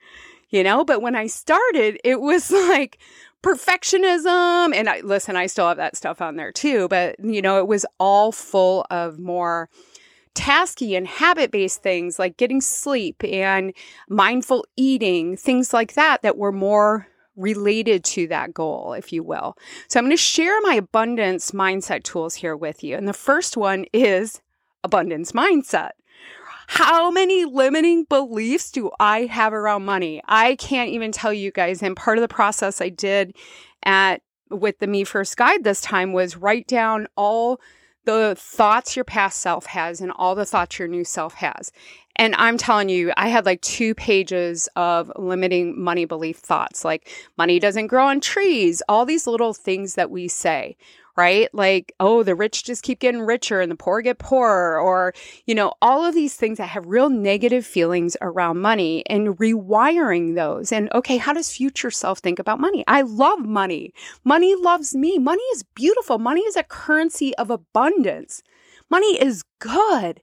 You 0.50 0.62
know, 0.62 0.84
but 0.84 1.00
when 1.00 1.16
I 1.16 1.26
started, 1.28 1.98
it 2.04 2.20
was 2.20 2.50
like, 2.50 2.98
perfectionism 3.42 4.72
and 4.72 4.88
I 4.88 5.00
listen 5.00 5.34
I 5.34 5.46
still 5.46 5.66
have 5.66 5.78
that 5.78 5.96
stuff 5.96 6.22
on 6.22 6.36
there 6.36 6.52
too 6.52 6.86
but 6.86 7.16
you 7.18 7.42
know 7.42 7.58
it 7.58 7.66
was 7.66 7.84
all 7.98 8.30
full 8.30 8.86
of 8.88 9.18
more 9.18 9.68
tasky 10.34 10.96
and 10.96 11.06
habit 11.06 11.50
based 11.50 11.82
things 11.82 12.18
like 12.18 12.36
getting 12.36 12.60
sleep 12.60 13.22
and 13.24 13.72
mindful 14.08 14.64
eating, 14.76 15.36
things 15.36 15.72
like 15.72 15.94
that, 15.94 16.22
that 16.22 16.38
were 16.38 16.52
more 16.52 17.06
related 17.36 18.04
to 18.04 18.26
that 18.28 18.52
goal, 18.52 18.92
if 18.92 19.12
you 19.12 19.22
will. 19.22 19.56
So 19.88 19.98
I'm 19.98 20.04
going 20.04 20.16
to 20.16 20.16
share 20.16 20.60
my 20.62 20.74
abundance 20.74 21.52
mindset 21.52 22.02
tools 22.02 22.34
here 22.34 22.56
with 22.56 22.84
you. 22.84 22.96
And 22.96 23.08
the 23.08 23.12
first 23.12 23.56
one 23.56 23.86
is 23.92 24.40
abundance 24.84 25.32
mindset. 25.32 25.90
How 26.68 27.10
many 27.10 27.44
limiting 27.44 28.04
beliefs 28.04 28.70
do 28.70 28.90
I 28.98 29.26
have 29.26 29.52
around 29.52 29.84
money? 29.84 30.22
I 30.26 30.56
can't 30.56 30.90
even 30.90 31.12
tell 31.12 31.32
you 31.32 31.50
guys. 31.50 31.82
And 31.82 31.96
part 31.96 32.18
of 32.18 32.22
the 32.22 32.28
process 32.28 32.80
I 32.80 32.88
did 32.88 33.34
at 33.82 34.22
with 34.50 34.78
the 34.78 34.86
Me 34.86 35.04
First 35.04 35.36
Guide 35.36 35.64
this 35.64 35.80
time 35.80 36.12
was 36.12 36.36
write 36.36 36.66
down 36.66 37.08
all 37.16 37.60
the 38.04 38.34
thoughts 38.38 38.96
your 38.96 39.04
past 39.04 39.40
self 39.40 39.66
has 39.66 40.00
and 40.00 40.12
all 40.12 40.34
the 40.34 40.46
thoughts 40.46 40.78
your 40.78 40.88
new 40.88 41.04
self 41.04 41.34
has. 41.34 41.72
And 42.16 42.34
I'm 42.36 42.58
telling 42.58 42.88
you, 42.88 43.12
I 43.16 43.28
had 43.28 43.46
like 43.46 43.62
two 43.62 43.94
pages 43.94 44.68
of 44.76 45.10
limiting 45.16 45.80
money 45.80 46.04
belief 46.04 46.38
thoughts, 46.38 46.84
like 46.84 47.08
money 47.38 47.58
doesn't 47.58 47.86
grow 47.86 48.06
on 48.06 48.20
trees, 48.20 48.82
all 48.88 49.06
these 49.06 49.26
little 49.26 49.54
things 49.54 49.94
that 49.94 50.10
we 50.10 50.28
say, 50.28 50.76
right? 51.16 51.48
Like, 51.54 51.92
oh, 52.00 52.22
the 52.22 52.34
rich 52.34 52.64
just 52.64 52.82
keep 52.82 52.98
getting 53.00 53.22
richer 53.22 53.60
and 53.60 53.70
the 53.70 53.76
poor 53.76 54.02
get 54.02 54.18
poorer, 54.18 54.78
or, 54.78 55.14
you 55.46 55.54
know, 55.54 55.72
all 55.80 56.04
of 56.04 56.14
these 56.14 56.34
things 56.34 56.58
that 56.58 56.68
have 56.68 56.86
real 56.86 57.08
negative 57.10 57.66
feelings 57.66 58.16
around 58.20 58.60
money 58.60 59.04
and 59.06 59.38
rewiring 59.38 60.34
those. 60.34 60.72
And 60.72 60.92
okay, 60.92 61.16
how 61.16 61.32
does 61.32 61.50
future 61.50 61.90
self 61.90 62.18
think 62.18 62.38
about 62.38 62.60
money? 62.60 62.84
I 62.86 63.02
love 63.02 63.40
money. 63.40 63.92
Money 64.24 64.54
loves 64.54 64.94
me. 64.94 65.18
Money 65.18 65.42
is 65.54 65.62
beautiful. 65.74 66.18
Money 66.18 66.42
is 66.42 66.56
a 66.56 66.62
currency 66.62 67.34
of 67.36 67.50
abundance. 67.50 68.42
Money 68.90 69.20
is 69.20 69.44
good. 69.58 70.20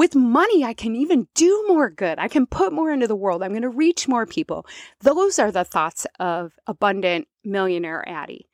With 0.00 0.14
money, 0.14 0.64
I 0.64 0.72
can 0.72 0.96
even 0.96 1.28
do 1.34 1.62
more 1.68 1.90
good. 1.90 2.18
I 2.18 2.26
can 2.26 2.46
put 2.46 2.72
more 2.72 2.90
into 2.90 3.06
the 3.06 3.14
world. 3.14 3.42
I'm 3.42 3.50
going 3.50 3.60
to 3.60 3.68
reach 3.68 4.08
more 4.08 4.24
people. 4.24 4.64
Those 5.02 5.38
are 5.38 5.52
the 5.52 5.62
thoughts 5.62 6.06
of 6.18 6.54
abundant 6.66 7.28
millionaire 7.44 8.02
Addie 8.08 8.46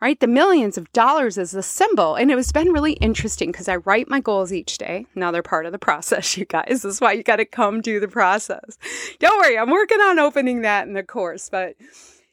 right? 0.00 0.20
The 0.20 0.28
millions 0.28 0.78
of 0.78 0.92
dollars 0.92 1.38
is 1.38 1.50
the 1.50 1.62
symbol. 1.62 2.14
And 2.14 2.30
it 2.30 2.36
has 2.36 2.52
been 2.52 2.72
really 2.72 2.94
interesting 2.94 3.50
because 3.50 3.68
I 3.68 3.76
write 3.76 4.08
my 4.08 4.20
goals 4.20 4.52
each 4.52 4.78
day. 4.78 5.06
Now 5.16 5.32
they're 5.32 5.42
part 5.42 5.66
of 5.66 5.72
the 5.72 5.78
process, 5.90 6.36
you 6.36 6.44
guys. 6.44 6.66
This 6.68 6.84
is 6.84 7.00
why 7.00 7.12
you 7.12 7.24
got 7.24 7.36
to 7.36 7.44
come 7.44 7.80
do 7.80 7.98
the 7.98 8.08
process. 8.08 8.78
Don't 9.18 9.40
worry, 9.40 9.58
I'm 9.58 9.70
working 9.70 10.00
on 10.00 10.20
opening 10.20 10.62
that 10.62 10.86
in 10.86 10.92
the 10.92 11.02
course. 11.02 11.48
But 11.48 11.74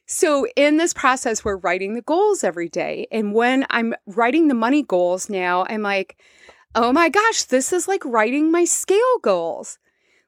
so 0.05 0.45
in 0.55 0.77
this 0.77 0.93
process, 0.93 1.43
we're 1.43 1.57
writing 1.57 1.95
the 1.95 2.03
goals 2.03 2.43
every 2.43 2.69
day. 2.69 3.07
And 3.11 3.33
when 3.33 3.65
I'm 3.71 3.95
writing 4.05 4.47
the 4.47 4.53
money 4.53 4.83
goals 4.83 5.27
now, 5.27 5.65
I'm 5.69 5.81
like, 5.81 6.17
oh 6.75 6.93
my 6.93 7.09
gosh, 7.09 7.43
this 7.43 7.73
is 7.73 7.87
like 7.87 8.05
writing 8.05 8.51
my 8.51 8.65
scale 8.65 9.19
goals. 9.21 9.79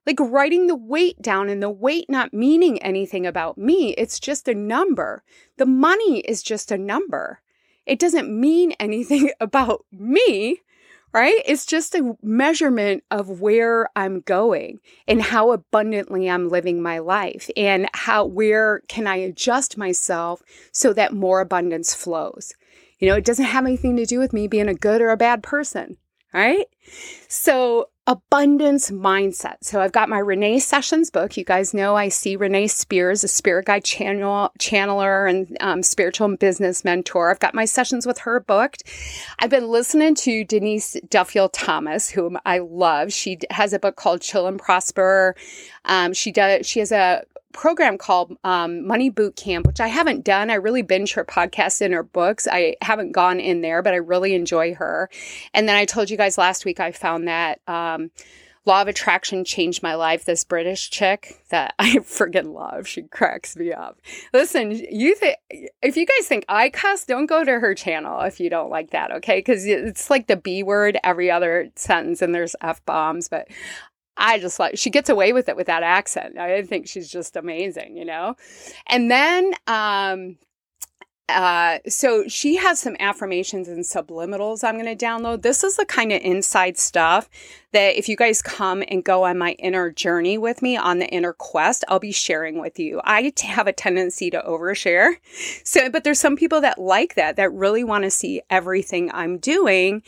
Like 0.05 0.19
writing 0.19 0.65
the 0.65 0.75
weight 0.75 1.21
down 1.21 1.47
and 1.47 1.61
the 1.61 1.69
weight 1.69 2.09
not 2.09 2.33
meaning 2.33 2.81
anything 2.81 3.27
about 3.27 3.57
me. 3.57 3.91
It's 3.93 4.19
just 4.19 4.47
a 4.47 4.55
number. 4.55 5.23
The 5.57 5.67
money 5.67 6.21
is 6.21 6.41
just 6.41 6.71
a 6.71 6.77
number. 6.77 7.39
It 7.85 7.99
doesn't 7.99 8.27
mean 8.27 8.71
anything 8.79 9.29
about 9.39 9.85
me, 9.91 10.61
right? 11.13 11.39
It's 11.45 11.67
just 11.67 11.93
a 11.93 12.17
measurement 12.23 13.03
of 13.11 13.41
where 13.41 13.89
I'm 13.95 14.21
going 14.21 14.79
and 15.07 15.21
how 15.21 15.51
abundantly 15.51 16.27
I'm 16.27 16.49
living 16.49 16.81
my 16.81 16.97
life 16.97 17.51
and 17.55 17.87
how, 17.93 18.25
where 18.25 18.81
can 18.87 19.05
I 19.05 19.17
adjust 19.17 19.77
myself 19.77 20.41
so 20.71 20.93
that 20.93 21.13
more 21.13 21.41
abundance 21.41 21.93
flows. 21.93 22.55
You 22.97 23.07
know, 23.07 23.15
it 23.15 23.25
doesn't 23.25 23.45
have 23.45 23.65
anything 23.65 23.97
to 23.97 24.05
do 24.05 24.17
with 24.17 24.33
me 24.33 24.47
being 24.47 24.67
a 24.67 24.73
good 24.73 25.01
or 25.01 25.11
a 25.11 25.17
bad 25.17 25.43
person 25.43 25.97
right? 26.33 26.65
So, 27.27 27.89
abundance 28.07 28.91
mindset. 28.91 29.57
So, 29.61 29.79
I've 29.81 29.91
got 29.91 30.09
my 30.09 30.19
Renee 30.19 30.59
Sessions 30.59 31.09
book. 31.09 31.37
You 31.37 31.43
guys 31.43 31.73
know 31.73 31.95
I 31.95 32.09
see 32.09 32.35
Renee 32.35 32.67
Spears, 32.67 33.23
a 33.23 33.27
spirit 33.27 33.65
guide 33.65 33.83
channel, 33.83 34.51
channeler 34.59 35.29
and 35.29 35.57
um, 35.61 35.83
spiritual 35.83 36.35
business 36.37 36.83
mentor. 36.83 37.31
I've 37.31 37.39
got 37.39 37.53
my 37.53 37.65
sessions 37.65 38.05
with 38.05 38.19
her 38.19 38.39
booked. 38.39 38.83
I've 39.39 39.49
been 39.49 39.69
listening 39.69 40.15
to 40.15 40.43
Denise 40.43 40.97
Duffield 41.09 41.53
Thomas, 41.53 42.09
whom 42.09 42.37
I 42.45 42.59
love. 42.59 43.13
She 43.13 43.39
has 43.49 43.73
a 43.73 43.79
book 43.79 43.95
called 43.95 44.21
Chill 44.21 44.47
and 44.47 44.59
Prosper. 44.59 45.35
Um, 45.85 46.13
she 46.13 46.31
does. 46.31 46.65
She 46.65 46.79
has 46.79 46.91
a 46.91 47.23
program 47.53 47.97
called 47.97 48.35
um, 48.43 48.85
Money 48.85 49.09
Boot 49.09 49.35
Camp, 49.35 49.67
which 49.67 49.79
I 49.79 49.87
haven't 49.87 50.23
done. 50.23 50.49
I 50.49 50.55
really 50.55 50.81
binge 50.81 51.13
her 51.13 51.25
podcasts 51.25 51.81
and 51.81 51.93
her 51.93 52.03
books. 52.03 52.47
I 52.51 52.75
haven't 52.81 53.11
gone 53.11 53.39
in 53.39 53.61
there, 53.61 53.81
but 53.81 53.93
I 53.93 53.97
really 53.97 54.33
enjoy 54.33 54.73
her. 54.75 55.09
And 55.53 55.67
then 55.67 55.75
I 55.75 55.85
told 55.85 56.09
you 56.09 56.17
guys 56.17 56.37
last 56.37 56.65
week 56.65 56.79
I 56.79 56.91
found 56.91 57.27
that 57.27 57.59
um, 57.67 58.11
Law 58.65 58.83
of 58.83 58.87
Attraction 58.87 59.43
changed 59.43 59.81
my 59.81 59.95
life. 59.95 60.25
This 60.25 60.43
British 60.43 60.91
chick 60.91 61.43
that 61.49 61.73
I 61.79 61.97
friggin' 61.97 62.53
love. 62.53 62.87
She 62.87 63.03
cracks 63.03 63.55
me 63.55 63.73
up. 63.73 63.99
Listen, 64.33 64.71
you 64.71 65.15
if 65.81 65.97
you 65.97 66.05
guys 66.05 66.27
think 66.27 66.45
I 66.47 66.69
cuss, 66.69 67.05
don't 67.05 67.25
go 67.25 67.43
to 67.43 67.59
her 67.59 67.73
channel 67.73 68.21
if 68.21 68.39
you 68.39 68.49
don't 68.49 68.69
like 68.69 68.91
that, 68.91 69.11
okay? 69.11 69.39
Because 69.39 69.65
it's 69.65 70.09
like 70.09 70.27
the 70.27 70.35
B 70.35 70.61
word 70.61 70.97
every 71.03 71.31
other 71.31 71.69
sentence, 71.75 72.21
and 72.21 72.35
there's 72.35 72.55
f 72.61 72.85
bombs. 72.85 73.27
But 73.29 73.47
I 74.17 74.39
just 74.39 74.59
like 74.59 74.77
she 74.77 74.89
gets 74.89 75.09
away 75.09 75.33
with 75.33 75.49
it 75.49 75.55
with 75.55 75.67
that 75.67 75.83
accent. 75.83 76.37
I 76.37 76.63
think 76.63 76.87
she's 76.87 77.09
just 77.09 77.35
amazing, 77.35 77.97
you 77.97 78.05
know. 78.05 78.35
And 78.87 79.09
then 79.09 79.53
um 79.67 80.37
uh, 81.31 81.79
so 81.87 82.27
she 82.27 82.57
has 82.57 82.79
some 82.79 82.95
affirmations 82.99 83.67
and 83.67 83.83
subliminals 83.83 84.63
I'm 84.63 84.79
going 84.79 84.97
to 84.97 85.05
download. 85.05 85.41
This 85.41 85.63
is 85.63 85.77
the 85.77 85.85
kind 85.85 86.11
of 86.11 86.21
inside 86.21 86.77
stuff 86.77 87.29
that 87.71 87.97
if 87.97 88.09
you 88.09 88.17
guys 88.17 88.41
come 88.41 88.83
and 88.89 89.03
go 89.03 89.23
on 89.23 89.37
my 89.37 89.53
inner 89.53 89.89
journey 89.91 90.37
with 90.37 90.61
me 90.61 90.75
on 90.75 90.99
the 90.99 91.07
inner 91.07 91.31
quest, 91.31 91.85
I'll 91.87 91.99
be 91.99 92.11
sharing 92.11 92.59
with 92.59 92.79
you. 92.79 92.99
I 93.05 93.31
have 93.43 93.67
a 93.67 93.73
tendency 93.73 94.29
to 94.31 94.41
overshare. 94.41 95.13
So, 95.63 95.89
but 95.89 96.03
there's 96.03 96.19
some 96.19 96.35
people 96.35 96.61
that 96.61 96.77
like 96.77 97.15
that, 97.15 97.37
that 97.37 97.53
really 97.53 97.83
want 97.83 98.03
to 98.03 98.11
see 98.11 98.41
everything 98.49 99.09
I'm 99.13 99.37
doing 99.37 100.03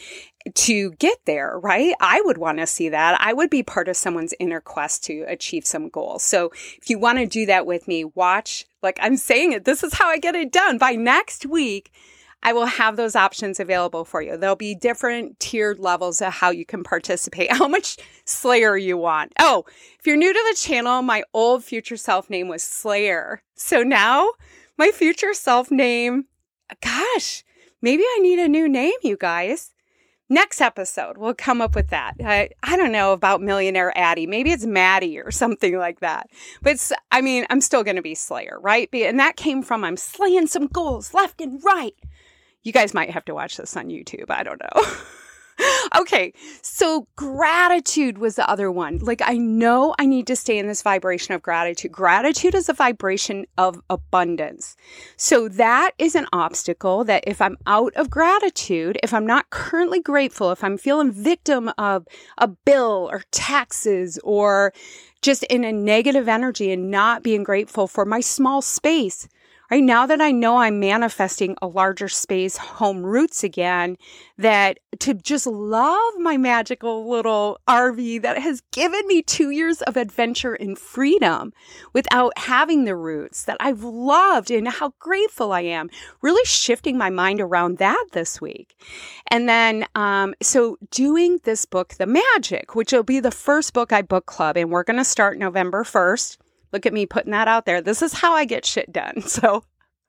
to 0.56 0.92
get 0.94 1.20
there, 1.26 1.58
right? 1.60 1.94
I 2.00 2.22
would 2.26 2.38
want 2.38 2.60
to 2.60 2.68
see 2.68 2.90
that. 2.90 3.20
I 3.22 3.34
would 3.34 3.50
be 3.50 3.64
part 3.64 3.88
of 3.88 3.98
someone's 3.98 4.34
inner 4.40 4.62
quest 4.62 5.04
to 5.06 5.24
achieve 5.28 5.66
some 5.66 5.90
goals. 5.90 6.24
So 6.24 6.52
if 6.78 6.90
you 6.90 7.00
want 7.00 7.20
to 7.20 7.26
do 7.26 7.46
that 7.46 7.66
with 7.66 7.88
me, 7.88 8.04
watch, 8.04 8.66
like 8.82 9.00
I'm 9.02 9.18
saying 9.18 9.54
it, 9.54 9.66
this 9.66 9.84
is 9.84 9.94
how 9.94 10.10
I 10.10 10.18
get 10.18 10.36
it 10.36 10.52
done. 10.52 10.78
By 10.78 10.94
next 10.94 11.46
week, 11.46 11.92
I 12.46 12.52
will 12.52 12.66
have 12.66 12.98
those 12.98 13.16
options 13.16 13.62
available 13.62 14.04
for 14.04 14.22
you. 14.22 14.36
There'll 14.36 14.58
be 14.58 14.76
different 14.76 15.40
tiered 15.40 15.80
levels 15.80 16.22
of 16.22 16.34
how 16.34 16.50
you 16.50 16.66
can 16.66 16.84
participate, 16.84 17.52
how 17.58 17.70
much 17.70 17.98
Slayer 18.26 18.76
you 18.76 18.98
want. 18.98 19.32
Oh, 19.40 19.64
if 20.00 20.06
you're 20.06 20.18
new 20.18 20.34
to 20.34 20.46
the 20.50 20.58
channel, 20.58 21.02
my 21.02 21.24
old 21.34 21.64
future 21.64 21.98
self 21.98 22.30
name 22.30 22.50
was 22.50 22.62
Slayer. 22.62 23.42
So 23.56 23.82
now 23.82 24.30
my 24.78 24.92
future 24.92 25.34
self 25.34 25.72
name, 25.72 26.26
gosh, 26.82 27.44
maybe 27.82 28.04
I 28.04 28.20
need 28.20 28.40
a 28.40 28.50
new 28.50 28.68
name, 28.68 28.94
you 29.02 29.16
guys. 29.18 29.73
Next 30.30 30.62
episode, 30.62 31.18
we'll 31.18 31.34
come 31.34 31.62
up 31.62 31.76
with 31.76 31.90
that. 31.90 32.14
I, 32.24 32.50
I 32.64 32.78
don't 32.78 32.92
know 32.92 33.12
about 33.12 33.42
Millionaire 33.42 33.96
Addie. 33.98 34.26
Maybe 34.26 34.52
it's 34.52 34.66
Maddie 34.66 35.20
or 35.20 35.32
something 35.32 35.78
like 35.78 36.00
that. 36.00 36.30
But 36.62 36.92
I 37.12 37.22
mean, 37.22 37.46
I'm 37.50 37.62
still 37.62 37.84
going 37.84 37.98
to 37.98 38.02
be 38.02 38.16
Slayer, 38.16 38.58
right? 38.62 38.90
And 38.94 39.20
that 39.20 39.36
came 39.36 39.62
from 39.62 39.84
I'm 39.84 39.98
slaying 39.98 40.48
some 40.48 40.68
goals 40.68 41.14
left 41.14 41.42
and 41.42 41.64
right. 41.64 41.96
You 42.64 42.72
guys 42.72 42.94
might 42.94 43.12
have 43.12 43.26
to 43.26 43.34
watch 43.34 43.58
this 43.58 43.76
on 43.76 43.90
YouTube. 43.90 44.30
I 44.30 44.44
don't 44.44 44.62
know. 44.62 44.84
okay, 45.96 46.34
so 46.62 47.08
gratitude 47.16 48.18
was 48.18 48.36
the 48.36 48.50
other 48.50 48.72
one. 48.72 48.98
Like, 49.00 49.22
I 49.24 49.38
know 49.38 49.96
I 50.00 50.06
need 50.06 50.28
to 50.28 50.36
stay 50.36 50.58
in 50.58 50.68
this 50.68 50.82
vibration 50.82 51.34
of 51.34 51.42
gratitude. 51.42 51.92
Gratitude 51.92 52.56
is 52.56 52.70
a 52.70 52.74
vibration 52.74 53.46
of 53.58 53.82
abundance. 53.90 54.76
So, 55.18 55.48
that 55.50 55.92
is 55.98 56.16
an 56.16 56.28
obstacle 56.34 57.04
that 57.06 57.24
if 57.28 57.42
I'm 57.42 57.58
out 57.68 57.94
of 57.96 58.10
gratitude, 58.10 58.98
if 59.04 59.14
I'm 59.14 59.26
not 59.26 59.50
currently 59.50 60.00
grateful, 60.00 60.52
if 60.52 60.64
I'm 60.64 60.78
feeling 60.78 61.12
victim 61.12 61.72
of 61.78 62.08
a 62.38 62.48
bill 62.48 63.10
or 63.12 63.24
taxes 63.32 64.20
or 64.24 64.74
just 65.22 65.44
in 65.46 65.64
a 65.64 65.72
negative 65.72 66.28
energy 66.28 66.72
and 66.72 66.92
not 66.92 67.24
being 67.24 67.44
grateful 67.44 67.88
for 67.88 68.06
my 68.06 68.20
small 68.20 68.62
space, 68.62 69.28
right 69.74 69.84
now 69.84 70.06
that 70.06 70.22
I 70.22 70.30
know 70.30 70.58
I'm 70.58 70.80
manifesting 70.80 71.58
a 71.60 71.66
larger 71.66 72.08
space, 72.08 72.58
home 72.58 73.04
roots 73.04 73.44
again, 73.44 73.98
that 74.38 74.78
to 75.00 75.16
just 75.16 75.48
love 75.48 76.14
my 76.20 76.38
magical 76.38 77.10
little 77.10 77.58
RV 77.68 78.22
that 78.22 78.38
has 78.38 78.62
given 78.72 79.08
me 79.08 79.24
two 79.24 79.50
years 79.50 79.82
of 79.82 79.98
adventure 79.98 80.54
and 80.54 80.78
freedom 80.78 81.54
without 81.92 82.38
having 82.38 82.86
the 82.86 82.96
roots 82.96 83.46
that 83.46 83.58
I've 83.60 83.84
loved 83.84 84.52
and 84.52 84.68
how 84.68 84.94
grateful 85.00 85.52
I 85.52 85.62
am, 85.62 85.90
really 86.22 86.46
shifting 86.46 86.96
my 86.96 87.10
mind 87.10 87.42
around 87.42 87.80
that 87.80 88.06
this 88.12 88.40
week. 88.40 88.76
And 89.32 89.50
then, 89.50 89.88
um, 89.96 90.36
so 90.40 90.78
doing 90.92 91.40
this 91.46 91.66
book, 91.66 91.96
The 91.96 92.06
Magic, 92.06 92.76
which 92.76 92.92
will 92.92 93.02
be 93.02 93.20
the 93.20 93.32
first 93.32 93.74
book 93.74 93.92
I 93.92 94.04
book 94.04 94.28
club, 94.28 94.56
and 94.56 94.70
we're 94.70 94.84
going 94.84 94.98
to 94.98 95.04
start 95.04 95.40
November 95.40 95.84
1st. 95.84 96.38
Look 96.74 96.86
at 96.86 96.94
me 96.94 97.06
putting 97.06 97.32
that 97.32 97.48
out 97.48 97.66
there. 97.66 97.82
This 97.82 98.02
is 98.02 98.14
how 98.14 98.34
I 98.34 98.46
get 98.46 98.66
shit 98.66 98.92
done. 98.92 99.24
So 99.28 99.64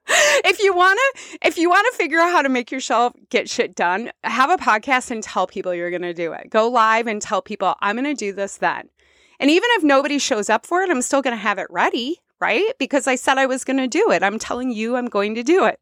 if 0.07 0.61
you 0.61 0.75
want 0.75 0.99
to 0.99 1.39
if 1.47 1.57
you 1.57 1.71
want 1.71 1.87
to 1.91 1.97
figure 1.97 2.21
out 2.21 2.31
how 2.31 2.43
to 2.43 2.51
make 2.51 2.71
yourself 2.71 3.15
get 3.31 3.49
shit 3.49 3.75
done, 3.75 4.11
have 4.23 4.51
a 4.51 4.57
podcast 4.57 5.11
and 5.11 5.23
tell 5.23 5.47
people 5.47 5.75
you're 5.75 5.91
going 5.91 6.03
to 6.03 6.13
do 6.13 6.33
it. 6.33 6.51
Go 6.51 6.69
live 6.69 7.07
and 7.07 7.23
tell 7.23 7.41
people 7.41 7.75
I'm 7.81 7.97
going 7.97 8.05
to 8.05 8.15
do 8.15 8.33
this 8.33 8.59
then. 8.59 8.89
And 9.41 9.51
even 9.51 9.69
if 9.73 9.83
nobody 9.83 10.19
shows 10.19 10.51
up 10.51 10.67
for 10.67 10.83
it, 10.83 10.91
I'm 10.91 11.03
still 11.03 11.23
going 11.23 11.37
to 11.37 11.43
have 11.43 11.59
it 11.59 11.67
ready, 11.71 12.21
right? 12.41 12.71
Because 12.79 13.07
I 13.07 13.15
said 13.15 13.39
I 13.39 13.47
was 13.47 13.65
going 13.65 13.79
to 13.79 13.89
do 13.89 14.11
it. 14.11 14.23
I'm 14.23 14.39
telling 14.39 14.71
you 14.71 14.97
I'm 14.97 15.07
going 15.07 15.35
to 15.37 15.43
do 15.43 15.65
it. 15.65 15.81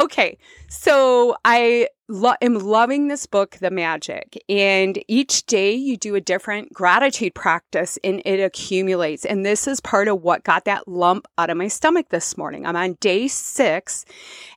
Okay, 0.00 0.38
so 0.68 1.36
I 1.44 1.88
lo- 2.08 2.34
am 2.40 2.54
loving 2.54 3.08
this 3.08 3.26
book, 3.26 3.56
The 3.60 3.70
Magic, 3.70 4.42
and 4.48 5.02
each 5.08 5.44
day 5.46 5.72
you 5.74 5.96
do 5.96 6.14
a 6.14 6.20
different 6.20 6.72
gratitude 6.72 7.34
practice 7.34 7.98
and 8.02 8.22
it 8.24 8.40
accumulates. 8.40 9.24
And 9.24 9.44
this 9.44 9.66
is 9.66 9.80
part 9.80 10.08
of 10.08 10.22
what 10.22 10.44
got 10.44 10.64
that 10.64 10.88
lump 10.88 11.26
out 11.38 11.50
of 11.50 11.56
my 11.56 11.68
stomach 11.68 12.08
this 12.10 12.36
morning. 12.36 12.66
I'm 12.66 12.76
on 12.76 12.94
day 13.00 13.28
six, 13.28 14.04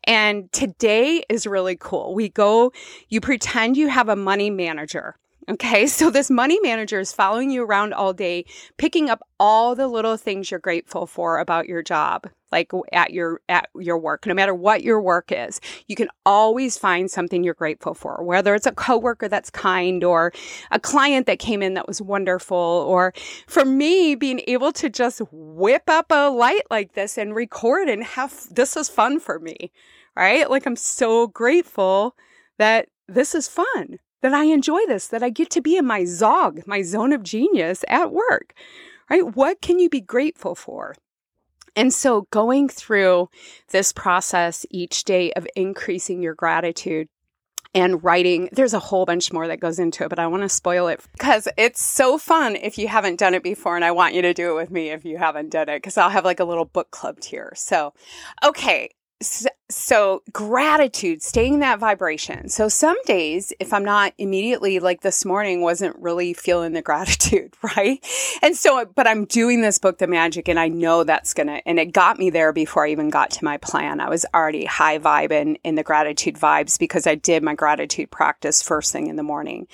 and 0.06 0.52
today 0.52 1.24
is 1.30 1.46
really 1.46 1.76
cool. 1.76 2.14
We 2.14 2.30
go, 2.30 2.72
you 3.10 3.22
pretend 3.22 3.78
you 3.78 3.88
have 3.88 4.10
a 4.10 4.16
money 4.16 4.50
manager. 4.50 5.18
Okay, 5.48 5.86
so 5.88 6.10
this 6.10 6.30
money 6.30 6.60
manager 6.62 7.00
is 7.00 7.12
following 7.12 7.52
you 7.52 7.64
around 7.64 7.94
all 7.94 8.14
day, 8.14 8.46
picking 8.78 9.10
up 9.10 9.22
all 9.40 9.76
the 9.76 9.88
little 9.88 10.18
things 10.18 10.50
you're 10.50 10.60
grateful 10.60 11.06
for 11.06 11.40
about 11.40 11.68
your 11.68 11.84
job, 11.84 12.28
like 12.52 12.72
at 12.92 13.14
your 13.14 13.42
at 13.48 13.70
your 13.80 13.98
work. 13.98 14.26
No 14.26 14.34
matter 14.34 14.56
what 14.56 14.84
your 14.84 15.00
work 15.02 15.32
is, 15.32 15.62
you 15.88 15.96
can 15.96 16.10
always 16.26 16.78
find 16.78 17.12
something 17.12 17.44
you're 17.44 17.54
grateful 17.54 17.94
for. 17.94 18.24
Whether 18.24 18.56
it's 18.56 18.66
a 18.66 18.72
coworker 18.72 19.28
that's 19.28 19.50
kind, 19.52 20.04
or 20.04 20.34
a 20.72 20.80
client 20.80 21.28
that 21.28 21.40
came 21.40 21.62
in 21.62 21.76
that 21.76 21.88
was 21.88 22.02
wonderful, 22.02 22.58
or 22.58 23.14
for 23.48 23.66
me 23.66 24.16
being 24.16 24.42
able 24.48 24.72
to 24.74 24.90
just 24.90 25.22
whip 25.32 25.84
up 25.88 26.08
a 26.10 26.30
light 26.30 26.64
like 26.72 26.94
this 26.94 27.18
and 27.18 27.36
record 27.36 27.88
and 27.88 28.04
have 28.04 28.48
this 28.52 28.76
is 28.76 28.90
fun 28.90 29.20
for 29.20 29.40
me, 29.40 29.72
right? 30.16 30.50
Like 30.50 30.66
I'm 30.66 30.76
so 30.76 31.28
grateful 31.28 32.16
that 32.58 32.88
this 33.08 33.36
is 33.36 33.48
fun 33.48 34.00
that 34.26 34.34
I 34.34 34.46
enjoy 34.46 34.80
this, 34.88 35.10
that 35.10 35.22
I 35.22 35.30
get 35.30 35.52
to 35.52 35.62
be 35.62 35.78
in 35.78 35.86
my 35.86 36.04
zog, 36.04 36.66
my 36.66 36.82
zone 36.82 37.14
of 37.14 37.22
genius 37.22 37.86
at 37.88 38.12
work, 38.12 38.56
right? 39.08 39.36
What 39.36 39.62
can 39.62 39.78
you 39.78 39.88
be 39.88 40.02
grateful 40.02 40.56
for? 40.56 40.96
And 41.76 41.94
so 41.94 42.26
going 42.32 42.68
through 42.68 43.30
this 43.70 43.94
process 43.94 44.66
each 44.72 45.04
day 45.04 45.32
of 45.34 45.48
increasing 45.56 46.24
your 46.24 46.34
gratitude 46.34 47.08
and 47.76 48.04
writing. 48.04 48.50
There's 48.52 48.74
a 48.74 48.80
whole 48.80 49.06
bunch 49.06 49.32
more 49.32 49.48
that 49.48 49.60
goes 49.60 49.78
into 49.78 50.04
it, 50.06 50.10
but 50.10 50.18
I 50.18 50.26
want 50.26 50.42
to 50.42 50.50
spoil 50.50 50.88
it 50.88 51.02
because 51.12 51.48
it's 51.56 51.80
so 51.80 52.18
fun 52.18 52.56
if 52.56 52.80
you 52.80 52.88
haven't 52.88 53.20
done 53.20 53.36
it 53.36 53.44
before. 53.44 53.76
And 53.76 53.86
I 53.86 53.92
want 53.92 54.16
you 54.16 54.24
to 54.24 54.34
do 54.34 54.50
it 54.50 54.56
with 54.56 54.72
me 54.72 54.90
if 54.90 55.06
you 55.06 55.20
haven't 55.20 55.52
done 55.52 55.70
it 55.70 55.78
because 55.78 55.98
I'll 55.98 56.10
have 56.10 56.26
like 56.26 56.40
a 56.40 56.46
little 56.46 56.66
book 56.66 56.90
club 56.90 57.24
here. 57.24 57.54
So, 57.56 57.94
okay 58.44 58.90
so, 59.22 60.22
gratitude, 60.32 61.24
staying 61.24 61.60
that 61.60 61.80
vibration. 61.80 62.50
So 62.50 62.68
some 62.68 62.98
days, 63.06 63.52
if 63.60 63.74
I'm 63.74 63.84
not 63.84 64.14
immediately 64.18 64.80
like 64.80 65.02
this 65.02 65.26
morning, 65.26 65.62
wasn't 65.62 65.96
really 65.98 66.34
feeling 66.34 66.74
the 66.74 66.82
gratitude, 66.84 67.54
right? 67.64 68.06
And 68.42 68.56
so, 68.56 68.86
but 68.86 69.08
I'm 69.08 69.26
doing 69.26 69.62
this 69.62 69.80
book, 69.80 69.98
The 69.98 70.08
Magic, 70.08 70.48
and 70.48 70.60
I 70.60 70.68
know 70.68 71.04
that's 71.04 71.34
gonna, 71.34 71.62
and 71.66 71.80
it 71.80 71.94
got 71.94 72.20
me 72.20 72.30
there 72.30 72.54
before 72.54 72.86
I 72.86 72.92
even 72.92 73.10
got 73.10 73.32
to 73.32 73.44
my 73.44 73.58
plan. 73.58 74.00
I 74.00 74.10
was 74.10 74.26
already 74.34 74.66
high 74.66 75.00
vibe 75.00 75.16
vibing 75.16 75.58
in 75.64 75.76
the 75.76 75.84
gratitude 75.84 76.36
vibes 76.36 76.78
because 76.78 77.08
I 77.08 77.16
did 77.16 77.44
my 77.44 77.56
gratitude 77.56 78.12
practice 78.12 78.62
first 78.62 78.92
thing 78.92 79.08
in 79.08 79.16
the 79.16 79.24
morning. 79.24 79.68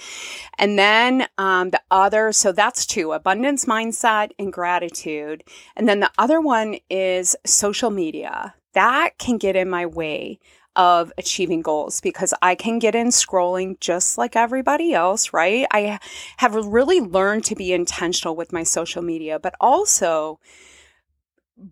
And 0.57 0.77
then 0.77 1.27
um, 1.37 1.71
the 1.71 1.81
other, 1.89 2.31
so 2.31 2.51
that's 2.51 2.85
two 2.85 3.11
abundance 3.11 3.65
mindset 3.65 4.31
and 4.37 4.51
gratitude. 4.51 5.43
And 5.75 5.87
then 5.87 5.99
the 5.99 6.11
other 6.17 6.39
one 6.41 6.77
is 6.89 7.35
social 7.45 7.89
media 7.89 8.53
that 8.73 9.17
can 9.17 9.37
get 9.37 9.55
in 9.55 9.69
my 9.69 9.85
way 9.85 10.39
of 10.75 11.11
achieving 11.17 11.61
goals 11.61 11.99
because 11.99 12.33
I 12.41 12.55
can 12.55 12.79
get 12.79 12.95
in 12.95 13.07
scrolling 13.07 13.79
just 13.79 14.17
like 14.17 14.35
everybody 14.35 14.93
else, 14.93 15.33
right? 15.33 15.67
I 15.71 15.99
have 16.37 16.55
really 16.55 17.01
learned 17.01 17.43
to 17.45 17.55
be 17.55 17.73
intentional 17.73 18.35
with 18.35 18.53
my 18.53 18.63
social 18.63 19.01
media, 19.01 19.37
but 19.37 19.53
also 19.59 20.39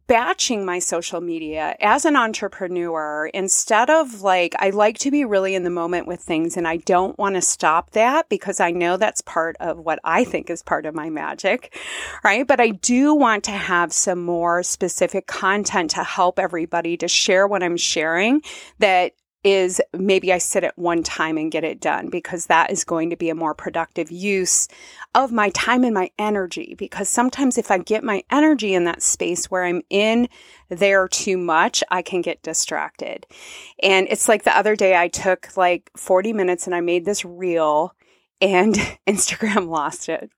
batching 0.08 0.66
my 0.66 0.80
social 0.80 1.20
media 1.22 1.76
as 1.80 2.06
an 2.06 2.16
entrepreneur 2.16 3.28
instead 3.34 3.90
of 3.90 4.22
like 4.22 4.56
I 4.60 4.70
like 4.70 4.98
to 5.00 5.12
be 5.12 5.26
really 5.26 5.56
in 5.56 5.64
the 5.64 5.70
moment 5.70 6.08
with 6.08 6.22
things 6.22 6.58
and 6.58 6.68
I 6.68 6.78
don't 6.78 7.18
want 7.18 7.36
to 7.36 7.42
stop 7.42 7.92
that 7.92 8.30
because 8.30 8.60
I 8.60 8.72
know 8.72 8.98
that's 8.98 9.22
part 9.22 9.56
of 9.60 9.80
what 9.80 10.00
I 10.04 10.24
think 10.24 10.50
is 10.50 10.62
part 10.62 10.86
of 10.86 10.94
my 10.94 11.10
magic, 11.10 11.76
right? 12.24 12.46
But 12.46 12.60
I 12.60 12.70
do 12.70 13.14
want 13.16 13.44
to 13.46 13.52
have 13.52 13.92
some 13.92 14.22
more 14.22 14.62
specific 14.64 15.28
content 15.28 15.92
to 15.92 16.04
help 16.04 16.40
everybody 16.40 16.96
to 16.98 17.08
share 17.08 17.48
what 17.48 17.64
I'm 17.64 17.78
sharing 17.78 18.42
that 18.80 19.14
is 19.44 19.82
maybe 19.94 20.34
I 20.34 20.38
sit 20.38 20.64
at 20.64 20.78
one 20.78 21.02
time 21.02 21.38
and 21.38 21.52
get 21.52 21.64
it 21.64 21.80
done 21.80 22.10
because 22.10 22.48
that 22.48 22.72
is 22.72 22.84
going 22.84 23.10
to 23.10 23.16
be 23.16 23.30
a 23.30 23.36
more 23.36 23.54
productive 23.54 24.12
use 24.12 24.68
of 25.16 25.32
my 25.32 25.50
time 25.52 25.84
and 25.84 25.94
my 25.94 26.12
energy. 26.20 26.76
Because 26.78 27.08
sometimes 27.08 27.58
if 27.58 27.72
I 27.72 27.78
get 27.78 28.04
my 28.04 28.24
energy 28.30 28.74
in 28.74 28.84
that 28.84 29.02
space 29.02 29.50
where 29.50 29.64
I'm 29.64 29.82
in 29.90 30.28
there 30.68 31.08
too 31.08 31.38
much, 31.38 31.84
I 31.90 32.02
can 32.02 32.22
get 32.22 32.44
distracted. 32.44 33.26
And 33.82 34.08
it's 34.10 34.28
like 34.28 34.44
the 34.44 34.58
other 34.58 34.76
day 34.76 34.98
I 34.98 35.08
took 35.08 35.56
like 35.56 35.90
40 35.96 36.34
minutes 36.34 36.66
and 36.66 36.76
I 36.76 36.82
made 36.82 37.06
this 37.06 37.24
reel 37.24 37.96
and 38.42 38.76
Instagram 39.08 39.68
lost 39.70 40.10
it. 40.10 40.30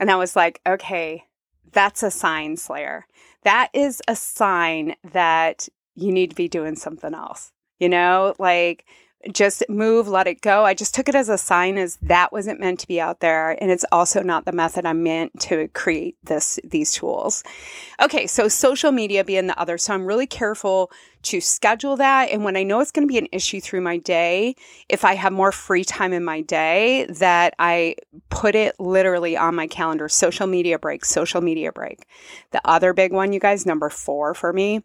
And 0.00 0.10
I 0.10 0.16
was 0.16 0.36
like, 0.36 0.60
okay, 0.66 1.24
that's 1.72 2.02
a 2.02 2.10
sign 2.10 2.56
slayer. 2.56 3.06
That 3.44 3.70
is 3.72 4.02
a 4.08 4.16
sign 4.16 4.96
that 5.12 5.68
you 5.94 6.12
need 6.12 6.30
to 6.30 6.36
be 6.36 6.48
doing 6.48 6.74
something 6.74 7.14
else. 7.14 7.52
You 7.78 7.88
know, 7.88 8.34
like 8.38 8.84
just 9.32 9.64
move, 9.68 10.08
let 10.08 10.26
it 10.26 10.40
go. 10.40 10.64
I 10.64 10.74
just 10.74 10.94
took 10.94 11.08
it 11.08 11.14
as 11.14 11.28
a 11.28 11.38
sign 11.38 11.78
as 11.78 11.96
that 12.02 12.32
wasn't 12.32 12.60
meant 12.60 12.80
to 12.80 12.86
be 12.86 13.00
out 13.00 13.20
there. 13.20 13.56
And 13.60 13.70
it's 13.70 13.84
also 13.90 14.22
not 14.22 14.44
the 14.44 14.52
method 14.52 14.86
I'm 14.86 15.02
meant 15.02 15.38
to 15.40 15.68
create 15.68 16.16
this, 16.24 16.60
these 16.64 16.92
tools. 16.92 17.42
Okay. 18.00 18.26
So 18.26 18.48
social 18.48 18.92
media 18.92 19.24
being 19.24 19.46
the 19.46 19.58
other. 19.58 19.78
So 19.78 19.94
I'm 19.94 20.06
really 20.06 20.26
careful 20.26 20.90
to 21.22 21.40
schedule 21.40 21.96
that. 21.96 22.30
And 22.30 22.44
when 22.44 22.56
I 22.56 22.62
know 22.62 22.80
it's 22.80 22.92
going 22.92 23.06
to 23.06 23.12
be 23.12 23.18
an 23.18 23.28
issue 23.32 23.60
through 23.60 23.80
my 23.80 23.96
day, 23.98 24.54
if 24.88 25.04
I 25.04 25.14
have 25.14 25.32
more 25.32 25.50
free 25.50 25.84
time 25.84 26.12
in 26.12 26.24
my 26.24 26.40
day, 26.42 27.06
that 27.06 27.54
I 27.58 27.96
put 28.30 28.54
it 28.54 28.78
literally 28.78 29.36
on 29.36 29.54
my 29.56 29.66
calendar, 29.66 30.08
social 30.08 30.46
media 30.46 30.78
break, 30.78 31.04
social 31.04 31.40
media 31.40 31.72
break. 31.72 32.06
The 32.52 32.60
other 32.64 32.92
big 32.92 33.12
one, 33.12 33.32
you 33.32 33.40
guys, 33.40 33.66
number 33.66 33.88
four 33.88 34.34
for 34.34 34.52
me 34.52 34.84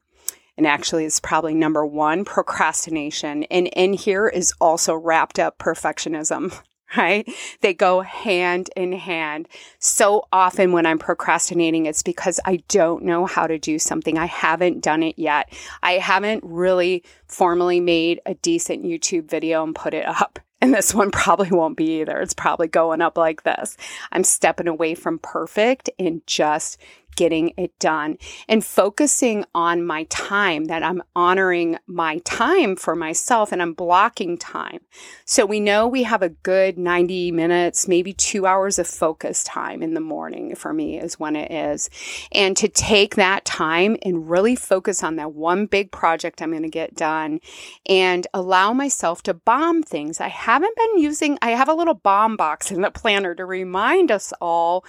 and 0.57 0.67
actually 0.67 1.05
it's 1.05 1.19
probably 1.19 1.53
number 1.53 1.85
one 1.85 2.25
procrastination. 2.25 3.43
And 3.45 3.67
in 3.67 3.93
here 3.93 4.27
is 4.27 4.53
also 4.59 4.95
wrapped 4.95 5.39
up 5.39 5.57
perfectionism. 5.57 6.53
Right? 6.97 7.25
They 7.61 7.73
go 7.73 8.01
hand 8.01 8.69
in 8.75 8.91
hand. 8.91 9.47
So 9.79 10.27
often 10.33 10.73
when 10.73 10.85
I'm 10.85 10.99
procrastinating, 10.99 11.85
it's 11.85 12.03
because 12.03 12.37
I 12.43 12.57
don't 12.67 13.05
know 13.05 13.25
how 13.25 13.47
to 13.47 13.57
do 13.57 13.79
something. 13.79 14.17
I 14.17 14.25
haven't 14.25 14.83
done 14.83 15.01
it 15.01 15.17
yet. 15.17 15.53
I 15.81 15.93
haven't 15.93 16.43
really 16.43 17.05
formally 17.27 17.79
made 17.79 18.19
a 18.25 18.33
decent 18.33 18.83
YouTube 18.83 19.29
video 19.29 19.63
and 19.63 19.73
put 19.73 19.93
it 19.93 20.05
up. 20.05 20.39
And 20.63 20.75
this 20.75 20.93
one 20.93 21.09
probably 21.09 21.49
won't 21.49 21.75
be 21.75 22.01
either. 22.01 22.19
It's 22.19 22.35
probably 22.35 22.67
going 22.67 23.01
up 23.01 23.17
like 23.17 23.41
this. 23.41 23.77
I'm 24.11 24.23
stepping 24.23 24.67
away 24.67 24.93
from 24.93 25.17
perfect 25.17 25.89
and 25.97 26.21
just 26.27 26.77
getting 27.15 27.53
it 27.57 27.77
done 27.79 28.17
and 28.47 28.63
focusing 28.63 29.45
on 29.53 29.85
my 29.85 30.03
time, 30.05 30.65
that 30.65 30.83
I'm 30.83 31.01
honoring 31.15 31.77
my 31.87 32.19
time 32.19 32.75
for 32.75 32.95
myself 32.95 33.51
and 33.51 33.61
I'm 33.61 33.73
blocking 33.73 34.37
time. 34.37 34.79
So 35.25 35.45
we 35.45 35.59
know 35.59 35.87
we 35.87 36.03
have 36.03 36.21
a 36.21 36.29
good 36.29 36.77
90 36.77 37.31
minutes, 37.31 37.87
maybe 37.87 38.13
two 38.13 38.45
hours 38.45 38.79
of 38.79 38.87
focus 38.87 39.43
time 39.43 39.81
in 39.83 39.93
the 39.93 40.01
morning 40.01 40.55
for 40.55 40.73
me 40.73 40.99
is 40.99 41.19
when 41.19 41.35
it 41.35 41.51
is. 41.51 41.89
And 42.31 42.55
to 42.57 42.67
take 42.67 43.15
that 43.15 43.45
time 43.45 43.97
and 44.03 44.29
really 44.29 44.55
focus 44.55 45.03
on 45.03 45.15
that 45.17 45.33
one 45.33 45.65
big 45.65 45.91
project 45.91 46.41
I'm 46.41 46.51
going 46.51 46.63
to 46.63 46.69
get 46.69 46.95
done 46.95 47.39
and 47.87 48.27
allow 48.33 48.73
myself 48.73 49.23
to 49.23 49.33
bomb 49.33 49.83
things. 49.83 50.19
I 50.19 50.27
haven't 50.27 50.75
been 50.75 50.99
using, 50.99 51.37
I 51.41 51.51
have 51.51 51.69
a 51.69 51.73
little 51.73 51.93
bomb 51.93 52.37
box 52.37 52.71
in 52.71 52.81
the 52.81 52.91
planner 52.91 53.35
to 53.35 53.45
remind 53.45 54.11
us 54.11 54.33
all 54.41 54.85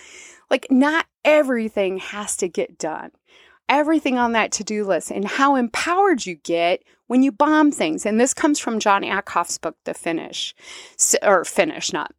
like, 0.53 0.69
not 0.71 1.07
everything 1.25 1.99
has 1.99 2.37
to 2.37 2.49
get 2.49 2.79
done. 2.79 3.11
Everything 3.69 4.19
on 4.19 4.33
that 4.33 4.53
to 4.53 4.65
do 4.65 4.85
list 4.85 5.11
and 5.11 5.25
how 5.27 5.57
empowered 5.57 6.27
you 6.27 6.37
get 6.37 6.85
when 7.09 7.23
you 7.23 7.33
bomb 7.33 7.73
things. 7.73 8.07
And 8.07 8.21
this 8.21 8.35
comes 8.35 8.61
from 8.61 8.79
Jon 8.79 9.03
Acuff's 9.03 9.59
book, 9.59 9.77
The 9.85 9.95
Finish, 9.95 10.55
or 11.23 11.45
Finish, 11.45 11.93
not 11.93 12.13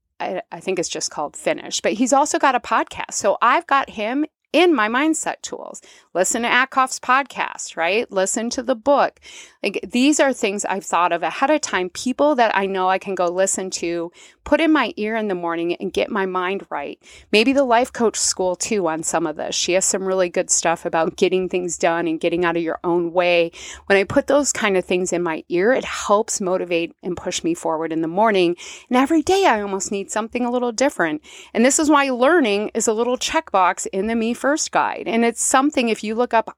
I, 0.52 0.60
think 0.60 0.80
it's 0.80 0.90
just 0.90 1.12
called 1.12 1.36
Finish, 1.36 1.82
but 1.82 1.94
he's 1.94 2.14
also 2.14 2.40
got 2.40 2.56
a 2.56 2.60
podcast. 2.60 3.14
So 3.14 3.38
I've 3.42 3.68
got 3.68 3.90
him 3.90 4.26
in 4.54 4.74
my 4.74 4.88
mindset 4.88 5.42
tools. 5.42 5.82
Listen 6.14 6.44
to 6.44 6.48
Acuff's 6.48 7.00
podcast, 7.00 7.76
right? 7.76 8.10
Listen 8.12 8.52
to 8.52 8.62
the 8.62 8.76
book. 8.76 9.20
Like 9.64 9.80
these 9.84 10.20
are 10.20 10.32
things 10.32 10.64
I've 10.64 10.86
thought 10.86 11.12
of 11.12 11.24
ahead 11.24 11.50
of 11.50 11.62
time, 11.62 11.90
people 11.90 12.36
that 12.36 12.56
I 12.56 12.68
know 12.68 12.88
I 12.88 13.00
can 13.00 13.16
go 13.16 13.28
listen 13.28 13.72
to, 13.72 14.12
put 14.44 14.62
in 14.62 14.72
my 14.72 14.94
ear 14.98 15.16
in 15.16 15.28
the 15.28 15.36
morning 15.36 15.76
and 15.76 15.92
get 15.92 16.12
my 16.12 16.26
mind 16.26 16.68
right. 16.70 17.02
Maybe 17.32 17.54
the 17.54 17.64
life 17.64 17.92
coach 17.92 18.18
school 18.18 18.56
too 18.56 18.88
on 18.88 19.02
some 19.02 19.26
of 19.26 19.38
this. 19.38 19.56
She 19.56 19.74
has 19.74 19.86
some 19.86 20.04
really 20.04 20.30
good 20.30 20.52
stuff 20.52 20.86
about 20.86 21.16
getting 21.16 21.50
things 21.50 21.78
done 21.78 22.08
and 22.08 22.20
getting 22.20 22.46
out 22.46 22.58
of 22.58 22.64
your 22.64 22.80
own 22.84 23.12
way. 23.12 23.52
When 23.88 23.98
I 23.98 24.04
put 24.04 24.28
those 24.28 24.52
kind 24.52 24.78
of 24.78 24.86
things 24.86 25.14
in 25.14 25.24
my 25.24 25.44
ear, 25.50 25.72
it 25.72 25.86
helps 25.86 26.42
motivate 26.42 26.96
and 27.02 27.18
push 27.18 27.44
me 27.44 27.56
forward 27.56 27.92
in 27.92 28.02
the 28.02 28.08
morning. 28.08 28.56
And 28.90 28.98
every 28.98 29.24
day 29.24 29.46
I 29.46 29.62
almost 29.62 29.92
need 29.92 30.12
something 30.12 30.46
a 30.46 30.52
little 30.52 30.72
different. 30.72 31.24
And 31.54 31.66
this 31.66 31.80
is 31.80 31.90
why 31.90 32.10
learning 32.10 32.70
is 32.74 32.88
a 32.88 32.94
little 32.94 33.18
checkbox 33.18 33.88
in 33.92 34.08
the 34.08 34.16
Me 34.16 34.34
First 34.44 34.74
guide. 34.74 35.06
And 35.08 35.24
it's 35.24 35.42
something, 35.42 35.88
if 35.88 36.04
you 36.04 36.16
look 36.16 36.34
up 36.34 36.58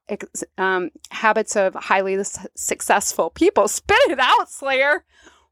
um, 0.58 0.90
habits 1.10 1.54
of 1.54 1.74
highly 1.74 2.18
successful 2.56 3.30
people, 3.30 3.68
spit 3.68 3.96
it 4.08 4.18
out, 4.18 4.50
Slayer. 4.50 5.04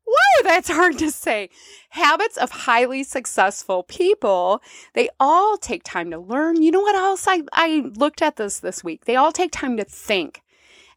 Whoa, 0.04 0.42
that's 0.42 0.68
hard 0.68 0.98
to 0.98 1.12
say. 1.12 1.48
Habits 1.90 2.36
of 2.36 2.50
highly 2.50 3.04
successful 3.04 3.84
people, 3.84 4.60
they 4.94 5.10
all 5.20 5.56
take 5.56 5.84
time 5.84 6.10
to 6.10 6.18
learn. 6.18 6.60
You 6.60 6.72
know 6.72 6.80
what 6.80 6.96
else? 6.96 7.26
I, 7.28 7.42
I 7.52 7.84
looked 7.94 8.20
at 8.20 8.34
this 8.34 8.58
this 8.58 8.82
week. 8.82 9.04
They 9.04 9.14
all 9.14 9.30
take 9.30 9.52
time 9.52 9.76
to 9.76 9.84
think. 9.84 10.42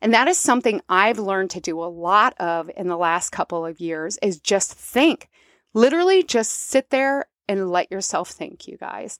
And 0.02 0.16
that 0.16 0.28
is 0.28 0.40
something 0.40 0.82
I've 0.90 1.20
learned 1.20 1.52
to 1.52 1.62
do 1.62 1.80
a 1.80 1.86
lot 1.86 2.34
of 2.40 2.72
in 2.76 2.88
the 2.88 2.98
last 2.98 3.30
couple 3.30 3.64
of 3.64 3.80
years 3.80 4.18
is 4.24 4.40
just 4.40 4.74
think. 4.74 5.30
Literally 5.76 6.24
just 6.24 6.52
sit 6.52 6.90
there 6.90 7.28
and 7.48 7.70
let 7.70 7.92
yourself 7.92 8.32
think, 8.32 8.68
you 8.68 8.76
guys 8.76 9.20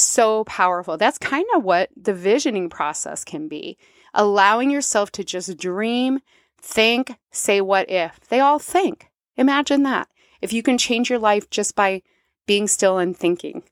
so 0.00 0.44
powerful. 0.44 0.96
That's 0.96 1.18
kind 1.18 1.46
of 1.54 1.64
what 1.64 1.90
the 1.96 2.14
visioning 2.14 2.68
process 2.70 3.24
can 3.24 3.48
be 3.48 3.78
allowing 4.14 4.70
yourself 4.70 5.12
to 5.12 5.24
just 5.24 5.56
dream, 5.58 6.20
think, 6.60 7.14
say 7.30 7.60
what 7.60 7.90
if. 7.90 8.20
They 8.28 8.40
all 8.40 8.58
think. 8.58 9.10
Imagine 9.36 9.82
that. 9.84 10.08
If 10.40 10.52
you 10.52 10.62
can 10.62 10.78
change 10.78 11.10
your 11.10 11.18
life 11.18 11.48
just 11.50 11.74
by 11.74 12.02
being 12.46 12.66
still 12.66 12.98
and 12.98 13.16
thinking. 13.16 13.62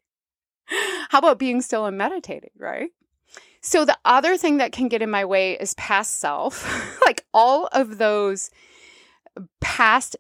How 1.09 1.19
about 1.19 1.39
being 1.39 1.61
still 1.61 1.87
and 1.87 1.97
meditating, 1.97 2.51
right? 2.59 2.91
So, 3.61 3.85
the 3.85 3.99
other 4.05 4.37
thing 4.37 4.59
that 4.59 4.73
can 4.73 4.89
get 4.89 5.03
in 5.03 5.11
my 5.11 5.25
way 5.25 5.55
is 5.55 5.75
past 5.75 6.21
self. 6.21 7.01
like 7.07 7.25
all 7.35 7.69
of 7.73 7.99
those 7.99 8.51
past 9.61 10.17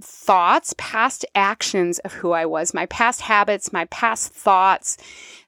thoughts, 0.00 0.74
past 0.78 1.24
actions 1.34 1.98
of 2.00 2.12
who 2.12 2.32
I 2.32 2.46
was, 2.46 2.74
my 2.74 2.86
past 2.86 3.20
habits, 3.20 3.72
my 3.72 3.84
past 3.86 4.32
thoughts, 4.32 4.96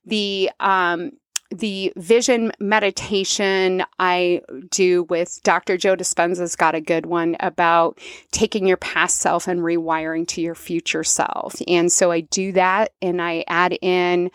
the 0.05 0.51
um, 0.61 1.13
the 1.51 1.93
vision 1.97 2.53
meditation 2.59 3.85
I 3.99 4.43
do 4.71 5.05
with 5.05 5.41
Dr. 5.45 5.77
Joe 5.77 5.95
Dispenza's 5.95 6.57
got 6.57 6.75
a 6.75 6.81
good 6.81 7.07
one 7.07 7.37
about 7.41 8.01
taking 8.33 8.67
your 8.67 8.77
past 8.77 9.21
self 9.21 9.47
and 9.47 9.61
rewiring 9.61 10.27
to 10.29 10.41
your 10.41 10.57
future 10.57 11.05
self. 11.05 11.55
And 11.69 11.91
so 11.91 12.11
I 12.11 12.21
do 12.21 12.53
that 12.53 12.93
and 13.01 13.23
I 13.23 13.45
add 13.47 13.79
in 13.81 14.31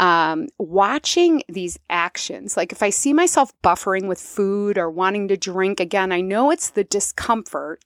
um, 0.00 0.48
watching 0.58 1.42
these 1.48 1.78
actions. 1.90 2.56
Like 2.56 2.72
if 2.72 2.82
I 2.82 2.90
see 2.90 3.12
myself 3.12 3.52
buffering 3.62 4.06
with 4.06 4.20
food 4.20 4.78
or 4.78 4.90
wanting 4.90 5.28
to 5.28 5.36
drink 5.36 5.80
again, 5.80 6.12
I 6.12 6.20
know 6.20 6.50
it's 6.50 6.70
the 6.70 6.84
discomfort 6.84 7.84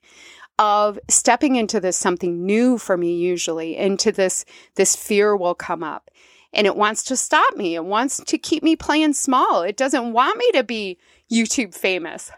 of 0.58 0.98
stepping 1.08 1.56
into 1.56 1.80
this 1.80 1.96
something 1.96 2.44
new 2.44 2.78
for 2.78 2.96
me 2.96 3.16
usually 3.16 3.76
into 3.76 4.10
this 4.12 4.44
this 4.74 4.96
fear 4.96 5.36
will 5.36 5.54
come 5.54 5.82
up. 5.82 6.10
And 6.52 6.66
it 6.66 6.76
wants 6.76 7.04
to 7.04 7.16
stop 7.16 7.56
me. 7.56 7.74
It 7.74 7.84
wants 7.84 8.22
to 8.24 8.38
keep 8.38 8.62
me 8.62 8.74
playing 8.74 9.12
small. 9.12 9.62
It 9.62 9.76
doesn't 9.76 10.12
want 10.12 10.38
me 10.38 10.50
to 10.52 10.64
be 10.64 10.98
youtube 11.30 11.74
famous. 11.74 12.30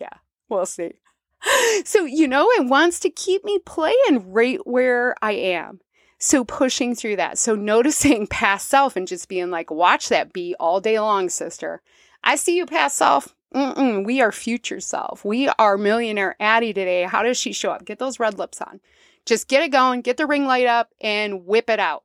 Yeah 0.00 0.18
we'll 0.48 0.66
see. 0.66 0.92
So 1.86 2.04
you 2.04 2.28
know 2.28 2.50
it 2.50 2.66
wants 2.66 3.00
to 3.00 3.10
keep 3.10 3.44
me 3.44 3.58
playing 3.58 4.30
right 4.32 4.58
where 4.66 5.14
i 5.22 5.32
am. 5.32 5.80
So 6.18 6.44
pushing 6.44 6.94
through 6.94 7.16
that. 7.16 7.38
So 7.38 7.54
noticing 7.54 8.26
past 8.30 8.68
self 8.68 8.94
and 8.94 9.08
just 9.08 9.28
being 9.28 9.50
like 9.50 9.70
watch 9.70 10.10
that 10.10 10.34
be 10.34 10.54
all 10.60 10.80
day 10.80 11.00
long 11.00 11.30
sister. 11.30 11.80
I 12.22 12.36
see 12.36 12.56
you 12.56 12.66
past 12.66 12.98
self 12.98 13.34
Mm-mm, 13.54 14.04
we 14.04 14.20
are 14.20 14.30
future 14.30 14.80
self. 14.80 15.24
We 15.24 15.48
are 15.48 15.76
millionaire 15.76 16.36
Addie 16.38 16.72
today. 16.72 17.02
How 17.02 17.22
does 17.22 17.36
she 17.36 17.52
show 17.52 17.72
up? 17.72 17.84
Get 17.84 17.98
those 17.98 18.20
red 18.20 18.38
lips 18.38 18.60
on. 18.60 18.80
Just 19.26 19.48
get 19.48 19.62
it 19.62 19.70
going, 19.70 20.02
get 20.02 20.16
the 20.16 20.26
ring 20.26 20.46
light 20.46 20.66
up, 20.66 20.90
and 21.00 21.44
whip 21.46 21.68
it 21.68 21.80
out. 21.80 22.04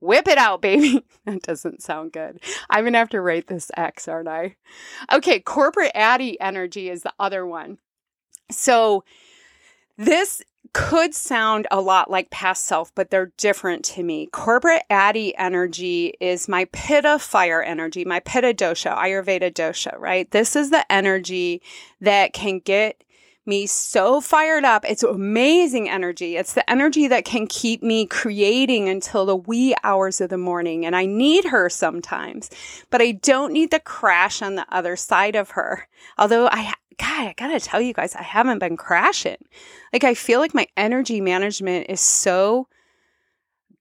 Whip 0.00 0.28
it 0.28 0.36
out, 0.36 0.60
baby. 0.62 1.04
that 1.24 1.42
doesn't 1.42 1.82
sound 1.82 2.12
good. 2.12 2.40
I'm 2.68 2.84
going 2.84 2.92
to 2.92 2.98
have 2.98 3.08
to 3.10 3.20
rate 3.20 3.46
this 3.46 3.70
X, 3.76 4.08
aren't 4.08 4.28
I? 4.28 4.56
Okay, 5.12 5.40
corporate 5.40 5.92
Addie 5.94 6.38
energy 6.40 6.90
is 6.90 7.02
the 7.02 7.14
other 7.18 7.46
one. 7.46 7.78
So, 8.50 9.04
this 9.96 10.42
could 10.72 11.14
sound 11.14 11.68
a 11.70 11.80
lot 11.80 12.10
like 12.10 12.30
past 12.30 12.64
self, 12.64 12.92
but 12.96 13.10
they're 13.10 13.32
different 13.36 13.84
to 13.84 14.02
me. 14.02 14.26
Corporate 14.26 14.82
Addie 14.90 15.36
energy 15.36 16.14
is 16.20 16.48
my 16.48 16.64
Pitta 16.72 17.18
fire 17.20 17.62
energy, 17.62 18.04
my 18.04 18.18
Pitta 18.20 18.52
dosha, 18.52 18.96
Ayurveda 18.96 19.52
dosha, 19.52 19.96
right? 19.98 20.28
This 20.32 20.56
is 20.56 20.70
the 20.70 20.90
energy 20.92 21.62
that 22.00 22.32
can 22.32 22.58
get 22.58 23.04
me 23.46 23.66
so 23.66 24.20
fired 24.20 24.64
up. 24.64 24.84
It's 24.88 25.02
amazing 25.02 25.88
energy. 25.88 26.36
It's 26.36 26.54
the 26.54 26.68
energy 26.70 27.08
that 27.08 27.24
can 27.24 27.46
keep 27.46 27.82
me 27.82 28.06
creating 28.06 28.88
until 28.88 29.26
the 29.26 29.36
wee 29.36 29.74
hours 29.82 30.20
of 30.20 30.30
the 30.30 30.38
morning. 30.38 30.86
And 30.86 30.96
I 30.96 31.06
need 31.06 31.44
her 31.46 31.68
sometimes, 31.68 32.50
but 32.90 33.00
I 33.00 33.12
don't 33.12 33.52
need 33.52 33.70
the 33.70 33.80
crash 33.80 34.42
on 34.42 34.54
the 34.54 34.66
other 34.70 34.96
side 34.96 35.36
of 35.36 35.50
her. 35.50 35.88
Although 36.18 36.48
I, 36.48 36.72
God, 36.98 37.28
I 37.28 37.34
gotta 37.36 37.60
tell 37.60 37.80
you 37.80 37.92
guys, 37.92 38.14
I 38.14 38.22
haven't 38.22 38.60
been 38.60 38.76
crashing. 38.76 39.44
Like, 39.92 40.04
I 40.04 40.14
feel 40.14 40.40
like 40.40 40.54
my 40.54 40.66
energy 40.76 41.20
management 41.20 41.86
is 41.88 42.00
so 42.00 42.68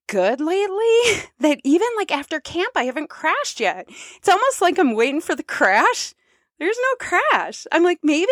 good 0.07 0.41
lately 0.41 1.23
that 1.39 1.59
even 1.63 1.87
like 1.97 2.11
after 2.11 2.39
camp, 2.39 2.71
I 2.75 2.83
haven't 2.83 3.09
crashed 3.09 3.59
yet. 3.59 3.85
It's 4.17 4.29
almost 4.29 4.61
like 4.61 4.77
I'm 4.77 4.95
waiting 4.95 5.21
for 5.21 5.35
the 5.35 5.43
crash. 5.43 6.13
There's 6.59 6.77
no 6.79 7.07
crash. 7.07 7.65
I'm 7.71 7.83
like, 7.83 7.99
maybe 8.03 8.31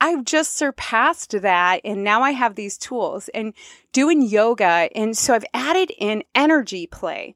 I've 0.00 0.24
just 0.24 0.56
surpassed 0.56 1.40
that. 1.40 1.80
And 1.84 2.04
now 2.04 2.22
I 2.22 2.32
have 2.32 2.54
these 2.54 2.78
tools 2.78 3.28
and 3.34 3.54
doing 3.92 4.22
yoga. 4.22 4.88
And 4.94 5.16
so 5.16 5.34
I've 5.34 5.44
added 5.54 5.92
in 5.98 6.22
energy 6.34 6.86
play 6.86 7.34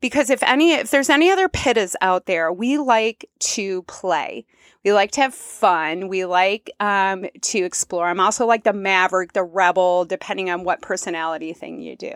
because 0.00 0.30
if 0.30 0.42
any, 0.42 0.72
if 0.72 0.90
there's 0.90 1.10
any 1.10 1.30
other 1.30 1.48
pittas 1.48 1.94
out 2.00 2.26
there, 2.26 2.52
we 2.52 2.78
like 2.78 3.28
to 3.40 3.82
play. 3.82 4.46
We 4.84 4.92
like 4.92 5.10
to 5.12 5.22
have 5.22 5.34
fun. 5.34 6.08
We 6.08 6.24
like 6.24 6.70
um, 6.78 7.26
to 7.42 7.58
explore. 7.58 8.06
I'm 8.06 8.20
also 8.20 8.46
like 8.46 8.62
the 8.62 8.72
maverick, 8.72 9.32
the 9.32 9.42
rebel, 9.42 10.04
depending 10.04 10.50
on 10.50 10.62
what 10.62 10.82
personality 10.82 11.52
thing 11.52 11.80
you 11.80 11.96
do. 11.96 12.12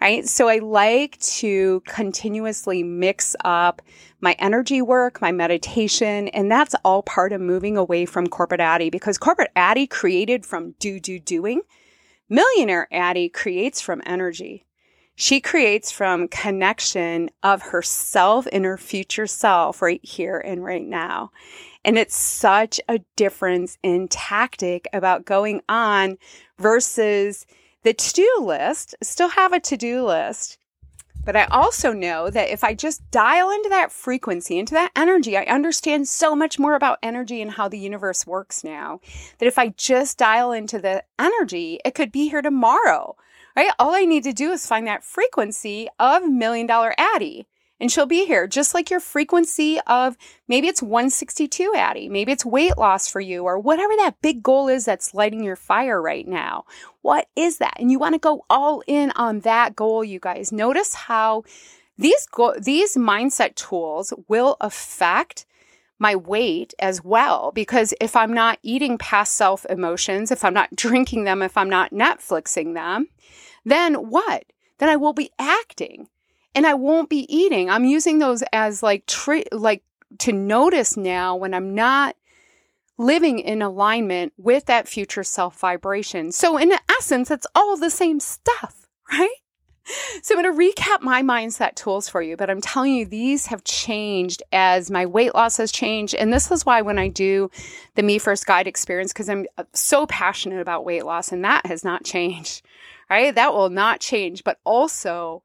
Right. 0.00 0.28
So 0.28 0.48
I 0.48 0.58
like 0.58 1.18
to 1.20 1.82
continuously 1.86 2.82
mix 2.82 3.36
up 3.44 3.80
my 4.20 4.34
energy 4.38 4.82
work, 4.82 5.20
my 5.20 5.30
meditation, 5.30 6.28
and 6.28 6.50
that's 6.50 6.74
all 6.84 7.02
part 7.02 7.32
of 7.32 7.40
moving 7.40 7.76
away 7.76 8.06
from 8.06 8.26
corporate 8.26 8.60
Addie 8.60 8.90
because 8.90 9.16
corporate 9.16 9.52
Addie 9.54 9.86
created 9.86 10.44
from 10.44 10.72
do, 10.80 10.98
do, 10.98 11.18
doing. 11.18 11.62
Millionaire 12.28 12.88
Addie 12.90 13.28
creates 13.28 13.80
from 13.80 14.02
energy. 14.04 14.66
She 15.14 15.40
creates 15.40 15.92
from 15.92 16.26
connection 16.26 17.30
of 17.42 17.62
herself 17.62 18.48
and 18.52 18.64
her 18.64 18.76
future 18.76 19.28
self 19.28 19.80
right 19.80 20.04
here 20.04 20.38
and 20.38 20.64
right 20.64 20.84
now. 20.84 21.30
And 21.84 21.98
it's 21.98 22.16
such 22.16 22.80
a 22.88 23.00
difference 23.16 23.78
in 23.82 24.08
tactic 24.08 24.88
about 24.92 25.24
going 25.24 25.60
on 25.68 26.18
versus 26.58 27.46
the 27.82 27.92
to 27.92 28.12
do 28.12 28.36
list. 28.40 28.94
Still 29.02 29.28
have 29.28 29.52
a 29.52 29.60
to 29.60 29.76
do 29.76 30.04
list. 30.04 30.58
But 31.24 31.36
I 31.36 31.44
also 31.44 31.92
know 31.92 32.28
that 32.28 32.50
if 32.50 32.62
I 32.62 32.74
just 32.74 33.10
dial 33.10 33.50
into 33.50 33.70
that 33.70 33.90
frequency, 33.90 34.58
into 34.58 34.74
that 34.74 34.92
energy, 34.94 35.36
I 35.36 35.44
understand 35.44 36.06
so 36.06 36.36
much 36.36 36.58
more 36.58 36.74
about 36.74 36.98
energy 37.02 37.40
and 37.40 37.52
how 37.52 37.68
the 37.68 37.78
universe 37.78 38.26
works 38.26 38.62
now. 38.62 39.00
That 39.38 39.46
if 39.46 39.58
I 39.58 39.68
just 39.68 40.18
dial 40.18 40.52
into 40.52 40.78
the 40.78 41.02
energy, 41.18 41.80
it 41.84 41.94
could 41.94 42.12
be 42.12 42.28
here 42.28 42.42
tomorrow, 42.42 43.16
right? 43.56 43.70
All 43.78 43.94
I 43.94 44.04
need 44.04 44.24
to 44.24 44.34
do 44.34 44.52
is 44.52 44.66
find 44.66 44.86
that 44.86 45.02
frequency 45.02 45.88
of 45.98 46.30
million 46.30 46.66
dollar 46.66 46.94
Addie 46.98 47.46
and 47.80 47.90
she'll 47.90 48.06
be 48.06 48.24
here 48.26 48.46
just 48.46 48.74
like 48.74 48.90
your 48.90 49.00
frequency 49.00 49.80
of 49.86 50.16
maybe 50.48 50.68
it's 50.68 50.82
162 50.82 51.72
Addie, 51.76 52.08
maybe 52.08 52.32
it's 52.32 52.44
weight 52.44 52.78
loss 52.78 53.08
for 53.08 53.20
you 53.20 53.44
or 53.44 53.58
whatever 53.58 53.92
that 53.96 54.20
big 54.22 54.42
goal 54.42 54.68
is 54.68 54.84
that's 54.84 55.14
lighting 55.14 55.42
your 55.42 55.56
fire 55.56 56.00
right 56.00 56.26
now. 56.26 56.64
What 57.02 57.28
is 57.36 57.58
that? 57.58 57.74
And 57.78 57.90
you 57.90 57.98
want 57.98 58.14
to 58.14 58.18
go 58.18 58.44
all 58.48 58.82
in 58.86 59.10
on 59.12 59.40
that 59.40 59.76
goal, 59.76 60.04
you 60.04 60.20
guys. 60.20 60.52
Notice 60.52 60.94
how 60.94 61.44
these 61.98 62.26
go- 62.26 62.58
these 62.58 62.96
mindset 62.96 63.54
tools 63.54 64.12
will 64.28 64.56
affect 64.60 65.46
my 65.98 66.16
weight 66.16 66.74
as 66.78 67.04
well 67.04 67.52
because 67.52 67.94
if 68.00 68.16
I'm 68.16 68.32
not 68.32 68.58
eating 68.62 68.98
past 68.98 69.34
self 69.34 69.64
emotions, 69.66 70.30
if 70.30 70.44
I'm 70.44 70.54
not 70.54 70.74
drinking 70.76 71.24
them, 71.24 71.42
if 71.42 71.56
I'm 71.56 71.70
not 71.70 71.92
Netflixing 71.92 72.74
them, 72.74 73.08
then 73.64 73.94
what? 73.94 74.44
Then 74.78 74.88
I 74.88 74.96
will 74.96 75.12
be 75.12 75.30
acting 75.38 76.08
and 76.54 76.66
I 76.66 76.74
won't 76.74 77.08
be 77.08 77.26
eating. 77.34 77.70
I'm 77.70 77.84
using 77.84 78.18
those 78.18 78.42
as 78.52 78.82
like 78.82 79.06
tri- 79.06 79.44
like 79.52 79.82
to 80.18 80.32
notice 80.32 80.96
now 80.96 81.36
when 81.36 81.54
I'm 81.54 81.74
not 81.74 82.16
living 82.96 83.40
in 83.40 83.62
alignment 83.62 84.32
with 84.36 84.66
that 84.66 84.88
future 84.88 85.24
self 85.24 85.58
vibration. 85.58 86.32
So 86.32 86.56
in 86.56 86.72
essence, 86.98 87.30
it's 87.30 87.46
all 87.54 87.76
the 87.76 87.90
same 87.90 88.20
stuff, 88.20 88.86
right? 89.10 89.28
So 90.22 90.34
I'm 90.34 90.42
going 90.42 90.54
to 90.54 90.80
recap 90.80 91.02
my 91.02 91.22
mindset 91.22 91.74
tools 91.74 92.08
for 92.08 92.22
you, 92.22 92.38
but 92.38 92.48
I'm 92.48 92.62
telling 92.62 92.94
you 92.94 93.04
these 93.04 93.46
have 93.46 93.64
changed 93.64 94.42
as 94.50 94.90
my 94.90 95.04
weight 95.04 95.34
loss 95.34 95.58
has 95.58 95.70
changed. 95.70 96.14
And 96.14 96.32
this 96.32 96.50
is 96.50 96.64
why 96.64 96.80
when 96.80 96.98
I 96.98 97.08
do 97.08 97.50
the 97.94 98.02
Me 98.02 98.16
First 98.16 98.46
Guide 98.46 98.66
experience, 98.66 99.12
because 99.12 99.28
I'm 99.28 99.44
uh, 99.58 99.64
so 99.74 100.06
passionate 100.06 100.60
about 100.60 100.86
weight 100.86 101.04
loss 101.04 101.32
and 101.32 101.44
that 101.44 101.66
has 101.66 101.84
not 101.84 102.02
changed, 102.04 102.62
right? 103.10 103.34
That 103.34 103.52
will 103.52 103.68
not 103.68 104.00
change. 104.00 104.42
But 104.42 104.58
also, 104.64 105.42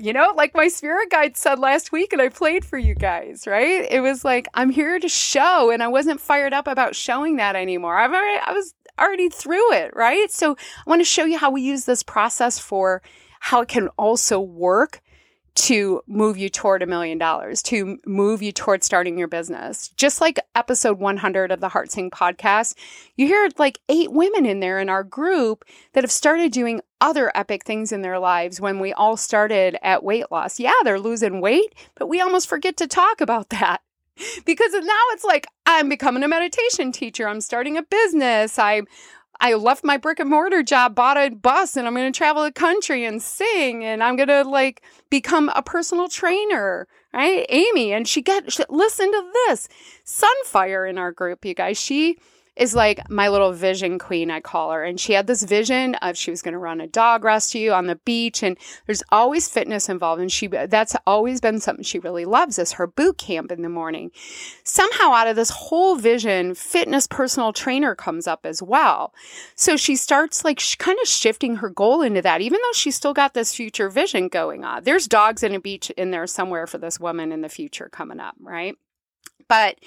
you 0.00 0.12
know, 0.12 0.32
like 0.36 0.54
my 0.54 0.68
spirit 0.68 1.10
guide 1.10 1.36
said 1.36 1.58
last 1.58 1.92
week, 1.92 2.12
and 2.12 2.22
I 2.22 2.28
played 2.28 2.64
for 2.64 2.78
you 2.78 2.94
guys, 2.94 3.46
right? 3.46 3.86
It 3.90 4.00
was 4.00 4.24
like, 4.24 4.48
I'm 4.54 4.70
here 4.70 4.98
to 4.98 5.08
show, 5.08 5.70
and 5.70 5.82
I 5.82 5.88
wasn't 5.88 6.20
fired 6.20 6.52
up 6.52 6.66
about 6.66 6.96
showing 6.96 7.36
that 7.36 7.56
anymore. 7.56 7.98
I've 7.98 8.12
already, 8.12 8.40
I 8.44 8.52
was 8.52 8.74
already 8.98 9.28
through 9.28 9.72
it, 9.74 9.94
right? 9.94 10.30
So 10.30 10.52
I 10.52 10.90
want 10.90 11.00
to 11.00 11.04
show 11.04 11.24
you 11.24 11.38
how 11.38 11.50
we 11.50 11.62
use 11.62 11.84
this 11.84 12.02
process 12.02 12.58
for 12.58 13.02
how 13.40 13.60
it 13.62 13.68
can 13.68 13.88
also 13.96 14.40
work 14.40 15.00
to 15.54 16.00
move 16.06 16.38
you 16.38 16.48
toward 16.48 16.82
a 16.82 16.86
million 16.86 17.18
dollars, 17.18 17.62
to 17.62 17.98
move 18.06 18.42
you 18.42 18.52
toward 18.52 18.84
starting 18.84 19.18
your 19.18 19.28
business. 19.28 19.88
Just 19.96 20.20
like 20.20 20.38
episode 20.54 20.98
100 20.98 21.50
of 21.50 21.60
the 21.60 21.68
Heart 21.68 21.90
Sing 21.90 22.10
podcast, 22.10 22.74
you 23.16 23.26
hear 23.26 23.48
like 23.58 23.80
eight 23.88 24.12
women 24.12 24.46
in 24.46 24.60
there 24.60 24.78
in 24.78 24.88
our 24.88 25.02
group 25.02 25.64
that 25.92 26.04
have 26.04 26.10
started 26.10 26.52
doing 26.52 26.80
other 27.00 27.32
epic 27.34 27.64
things 27.64 27.92
in 27.92 28.02
their 28.02 28.18
lives 28.18 28.60
when 28.60 28.78
we 28.78 28.92
all 28.92 29.16
started 29.16 29.76
at 29.82 30.04
weight 30.04 30.30
loss. 30.30 30.60
Yeah, 30.60 30.72
they're 30.84 31.00
losing 31.00 31.40
weight, 31.40 31.74
but 31.94 32.08
we 32.08 32.20
almost 32.20 32.48
forget 32.48 32.76
to 32.78 32.86
talk 32.86 33.20
about 33.20 33.50
that. 33.50 33.80
Because 34.44 34.72
now 34.74 35.02
it's 35.12 35.24
like, 35.24 35.46
I'm 35.64 35.88
becoming 35.88 36.22
a 36.22 36.28
meditation 36.28 36.92
teacher. 36.92 37.26
I'm 37.26 37.40
starting 37.40 37.78
a 37.78 37.82
business. 37.82 38.58
I'm 38.58 38.86
I 39.40 39.54
left 39.54 39.82
my 39.82 39.96
brick 39.96 40.20
and 40.20 40.28
mortar 40.28 40.62
job, 40.62 40.94
bought 40.94 41.16
a 41.16 41.30
bus, 41.30 41.74
and 41.76 41.86
I'm 41.86 41.94
going 41.94 42.12
to 42.12 42.16
travel 42.16 42.42
the 42.44 42.52
country 42.52 43.06
and 43.06 43.22
sing, 43.22 43.82
and 43.84 44.02
I'm 44.02 44.16
going 44.16 44.28
to 44.28 44.42
like 44.42 44.82
become 45.08 45.50
a 45.54 45.62
personal 45.62 46.08
trainer, 46.08 46.86
right? 47.14 47.46
Amy, 47.48 47.94
and 47.94 48.06
she 48.06 48.20
get 48.20 48.52
she, 48.52 48.64
listen 48.68 49.10
to 49.10 49.32
this 49.46 49.68
Sunfire 50.04 50.88
in 50.88 50.98
our 50.98 51.10
group, 51.10 51.46
you 51.46 51.54
guys. 51.54 51.80
She 51.80 52.18
is 52.56 52.74
like 52.74 53.08
my 53.08 53.28
little 53.28 53.52
vision 53.52 53.98
queen, 53.98 54.30
I 54.30 54.40
call 54.40 54.72
her. 54.72 54.84
And 54.84 54.98
she 54.98 55.12
had 55.12 55.26
this 55.26 55.42
vision 55.42 55.94
of 55.96 56.16
she 56.16 56.30
was 56.30 56.42
going 56.42 56.52
to 56.52 56.58
run 56.58 56.80
a 56.80 56.86
dog 56.86 57.24
rescue 57.24 57.70
on 57.70 57.86
the 57.86 57.96
beach. 57.96 58.42
And 58.42 58.58
there's 58.86 59.02
always 59.10 59.48
fitness 59.48 59.88
involved. 59.88 60.20
And 60.20 60.30
she, 60.30 60.46
that's 60.46 60.96
always 61.06 61.40
been 61.40 61.60
something 61.60 61.84
she 61.84 61.98
really 61.98 62.24
loves 62.24 62.58
is 62.58 62.72
her 62.72 62.86
boot 62.86 63.18
camp 63.18 63.50
in 63.50 63.62
the 63.62 63.68
morning. 63.68 64.10
Somehow 64.64 65.12
out 65.12 65.28
of 65.28 65.36
this 65.36 65.50
whole 65.50 65.96
vision, 65.96 66.54
fitness 66.54 67.06
personal 67.06 67.52
trainer 67.52 67.94
comes 67.94 68.26
up 68.26 68.44
as 68.44 68.62
well. 68.62 69.14
So 69.54 69.76
she 69.76 69.96
starts 69.96 70.44
like 70.44 70.60
kind 70.78 70.98
of 71.00 71.08
shifting 71.08 71.56
her 71.56 71.70
goal 71.70 72.02
into 72.02 72.22
that, 72.22 72.40
even 72.40 72.58
though 72.62 72.72
she's 72.74 72.96
still 72.96 73.14
got 73.14 73.34
this 73.34 73.54
future 73.54 73.88
vision 73.88 74.28
going 74.28 74.64
on. 74.64 74.84
There's 74.84 75.06
dogs 75.06 75.42
in 75.42 75.54
a 75.54 75.60
beach 75.60 75.90
in 75.90 76.10
there 76.10 76.26
somewhere 76.26 76.66
for 76.66 76.78
this 76.78 77.00
woman 77.00 77.32
in 77.32 77.40
the 77.40 77.48
future 77.48 77.88
coming 77.90 78.20
up, 78.20 78.34
right? 78.40 78.76
But 79.48 79.78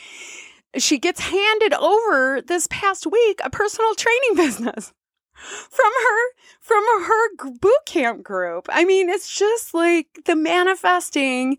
she 0.78 0.98
gets 0.98 1.20
handed 1.20 1.74
over 1.74 2.42
this 2.42 2.68
past 2.70 3.06
week 3.08 3.40
a 3.44 3.50
personal 3.50 3.96
training 3.96 4.36
business 4.36 4.94
from 5.36 5.92
her 5.92 6.44
from 6.60 6.84
her 7.04 7.52
boot 7.60 7.86
camp 7.86 8.24
group. 8.24 8.68
I 8.70 8.86
mean, 8.86 9.10
it's 9.10 9.36
just 9.36 9.74
like 9.74 10.08
the 10.26 10.36
manifesting 10.36 11.58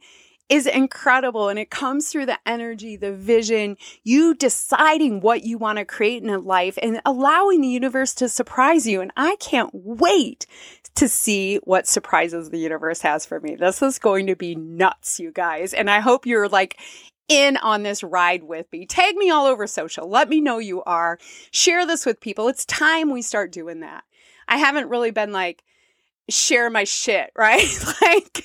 is 0.49 0.67
incredible 0.67 1.49
and 1.49 1.59
it 1.59 1.71
comes 1.71 2.11
through 2.11 2.27
the 2.27 2.39
energy, 2.47 2.97
the 2.97 3.13
vision, 3.13 3.77
you 4.03 4.35
deciding 4.35 5.21
what 5.21 5.43
you 5.45 5.57
want 5.57 5.79
to 5.79 5.85
create 5.85 6.23
in 6.23 6.29
a 6.29 6.39
life 6.39 6.79
and 6.83 7.01
allowing 7.07 7.63
the 7.63 7.69
universe 7.69 8.15
to 8.15 8.29
surprise 8.29 8.87
you. 8.87 9.01
And 9.01 9.11
I 9.17 9.37
can't 9.37 9.71
wait 9.73 10.47
to 10.97 11.09
see 11.09 11.57
what 11.65 11.89
surprises 11.89 12.51
the 12.51 12.59
universe 12.59 13.01
has 13.01 13.25
for 13.27 13.41
me. 13.41 13.57
This 13.57 13.83
is 13.83 13.99
going 13.99 14.27
to 14.27 14.37
be 14.37 14.55
nuts, 14.55 15.19
you 15.19 15.33
guys. 15.33 15.73
And 15.73 15.91
I 15.91 16.01
hope 16.01 16.27
you're 16.27 16.49
like 16.49 16.79
in 17.29 17.57
on 17.59 17.83
this 17.83 18.03
ride 18.03 18.45
with 18.45 18.67
me. 18.73 18.87
Tag 18.87 19.17
me 19.17 19.31
all 19.31 19.47
over 19.47 19.67
social. 19.67 20.09
Let 20.09 20.29
me 20.29 20.41
know 20.41 20.59
you 20.59 20.83
are. 20.85 21.19
Share 21.51 21.87
this 21.87 22.05
with 22.05 22.21
people. 22.21 22.49
It's 22.49 22.65
time 22.65 23.11
we 23.11 23.23
start 23.23 23.53
doing 23.53 23.81
that. 23.81 24.05
I 24.49 24.59
haven't 24.59 24.91
really 24.91 25.11
been 25.11 25.33
like, 25.33 25.65
share 26.29 26.71
my 26.71 26.85
shit, 26.85 27.31
right? 27.37 27.67
like, 28.03 28.45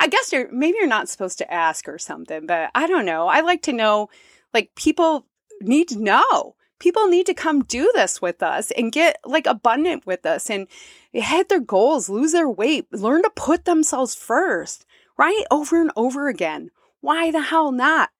I 0.00 0.08
guess 0.08 0.32
you're, 0.32 0.50
maybe 0.52 0.78
you're 0.78 0.88
not 0.88 1.08
supposed 1.08 1.38
to 1.38 1.52
ask 1.52 1.88
or 1.88 1.98
something, 1.98 2.46
but 2.46 2.70
I 2.74 2.86
don't 2.86 3.06
know. 3.06 3.28
I 3.28 3.40
like 3.40 3.62
to 3.62 3.72
know, 3.72 4.08
like, 4.52 4.74
people 4.74 5.26
need 5.60 5.88
to 5.88 6.02
know. 6.02 6.54
People 6.78 7.08
need 7.08 7.24
to 7.26 7.34
come 7.34 7.64
do 7.64 7.90
this 7.94 8.20
with 8.20 8.42
us 8.42 8.70
and 8.72 8.92
get 8.92 9.18
like 9.24 9.46
abundant 9.46 10.04
with 10.04 10.26
us 10.26 10.50
and 10.50 10.68
hit 11.10 11.48
their 11.48 11.60
goals, 11.60 12.10
lose 12.10 12.32
their 12.32 12.50
weight, 12.50 12.92
learn 12.92 13.22
to 13.22 13.30
put 13.34 13.64
themselves 13.64 14.14
first, 14.14 14.84
right? 15.16 15.44
Over 15.50 15.80
and 15.80 15.90
over 15.96 16.28
again. 16.28 16.70
Why 17.06 17.30
the 17.30 17.40
hell 17.40 17.70
not? 17.70 18.10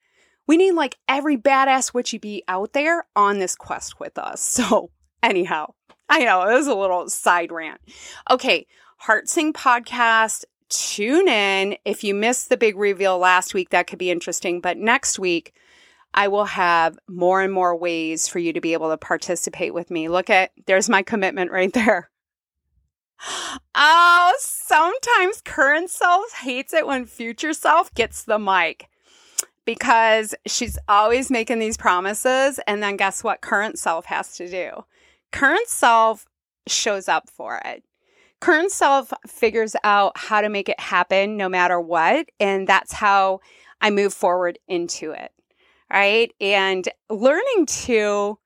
We 0.46 0.56
need 0.56 0.74
like 0.74 0.96
every 1.08 1.36
badass 1.36 1.92
witchy 1.92 2.18
bee 2.18 2.44
out 2.46 2.72
there 2.72 3.04
on 3.16 3.40
this 3.40 3.56
quest 3.56 3.98
with 3.98 4.16
us. 4.16 4.40
So, 4.62 4.90
anyhow, 5.24 5.74
I 6.08 6.20
know 6.20 6.42
it 6.42 6.54
was 6.54 6.68
a 6.68 6.74
little 6.76 7.08
side 7.08 7.50
rant. 7.50 7.80
Okay, 8.30 8.68
Heart 8.98 9.28
Sing 9.28 9.52
podcast. 9.52 10.44
Tune 10.68 11.26
in. 11.26 11.76
If 11.84 12.04
you 12.04 12.14
missed 12.14 12.48
the 12.48 12.56
big 12.56 12.76
reveal 12.76 13.18
last 13.18 13.54
week, 13.54 13.70
that 13.70 13.88
could 13.88 13.98
be 13.98 14.12
interesting. 14.12 14.60
But 14.60 14.76
next 14.76 15.18
week, 15.18 15.52
I 16.14 16.28
will 16.28 16.44
have 16.44 16.96
more 17.08 17.42
and 17.42 17.52
more 17.52 17.74
ways 17.74 18.28
for 18.28 18.38
you 18.38 18.52
to 18.52 18.60
be 18.60 18.72
able 18.72 18.90
to 18.90 18.96
participate 18.96 19.74
with 19.74 19.90
me. 19.90 20.08
Look 20.08 20.30
at, 20.30 20.52
there's 20.66 20.88
my 20.88 21.02
commitment 21.02 21.50
right 21.50 21.72
there. 21.72 22.08
Oh, 23.74 24.32
sometimes 24.38 25.40
current 25.42 25.90
self 25.90 26.32
hates 26.32 26.72
it 26.72 26.86
when 26.86 27.06
future 27.06 27.52
self 27.52 27.92
gets 27.94 28.24
the 28.24 28.38
mic. 28.38 28.88
because 29.64 30.34
she's 30.46 30.78
always 30.88 31.30
making 31.30 31.58
these 31.58 31.76
promises. 31.76 32.60
And 32.66 32.82
then 32.82 32.96
guess 32.96 33.24
what? 33.24 33.40
Current 33.40 33.78
self 33.78 34.06
has 34.06 34.36
to 34.36 34.48
do. 34.48 34.84
Current 35.32 35.68
self 35.68 36.26
shows 36.68 37.08
up 37.08 37.28
for 37.28 37.60
it. 37.64 37.82
Current 38.40 38.70
self 38.70 39.12
figures 39.26 39.74
out 39.84 40.12
how 40.16 40.40
to 40.40 40.48
make 40.48 40.68
it 40.68 40.78
happen 40.80 41.36
no 41.36 41.48
matter 41.48 41.80
what. 41.80 42.28
And 42.38 42.66
that's 42.68 42.92
how 42.92 43.40
I 43.80 43.90
move 43.90 44.14
forward 44.14 44.58
into 44.68 45.10
it. 45.12 45.32
Right. 45.92 46.32
And 46.40 46.88
learning 47.10 47.66
to 47.66 48.38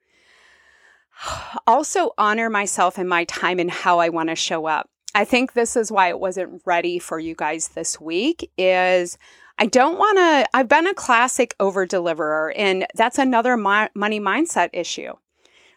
also 1.66 2.12
honor 2.18 2.50
myself 2.50 2.98
and 2.98 3.08
my 3.08 3.24
time 3.24 3.58
and 3.58 3.70
how 3.70 3.98
I 3.98 4.08
want 4.08 4.28
to 4.28 4.36
show 4.36 4.66
up. 4.66 4.88
I 5.14 5.24
think 5.24 5.52
this 5.52 5.76
is 5.76 5.90
why 5.90 6.08
it 6.08 6.20
wasn't 6.20 6.62
ready 6.64 6.98
for 6.98 7.18
you 7.18 7.34
guys 7.34 7.68
this 7.68 8.00
week 8.00 8.50
is 8.56 9.18
I 9.58 9.66
don't 9.66 9.98
want 9.98 10.18
to 10.18 10.48
I've 10.54 10.68
been 10.68 10.86
a 10.86 10.94
classic 10.94 11.54
over 11.58 11.84
deliverer 11.84 12.52
and 12.56 12.86
that's 12.94 13.18
another 13.18 13.56
money 13.56 14.20
mindset 14.20 14.70
issue. 14.72 15.12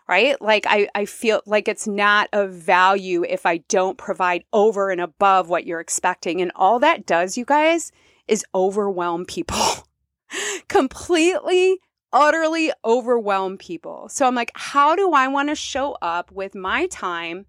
Right? 0.07 0.39
Like 0.41 0.65
I 0.67 0.87
I 0.93 1.05
feel 1.05 1.41
like 1.45 1.67
it's 1.67 1.87
not 1.87 2.29
of 2.31 2.51
value 2.51 3.23
if 3.27 3.45
I 3.45 3.57
don't 3.69 3.97
provide 3.97 4.43
over 4.53 4.91
and 4.91 5.01
above 5.01 5.49
what 5.49 5.65
you're 5.65 5.79
expecting 5.79 6.41
and 6.41 6.51
all 6.55 6.77
that 6.79 7.05
does 7.05 7.37
you 7.37 7.45
guys 7.45 7.91
is 8.27 8.45
overwhelm 8.53 9.25
people. 9.25 9.87
Completely 10.67 11.79
utterly 12.13 12.71
overwhelm 12.85 13.57
people. 13.57 14.07
So 14.09 14.25
I'm 14.25 14.35
like, 14.35 14.51
how 14.55 14.95
do 14.95 15.11
I 15.11 15.27
want 15.27 15.49
to 15.49 15.55
show 15.55 15.97
up 16.01 16.31
with 16.31 16.55
my 16.55 16.87
time 16.87 17.45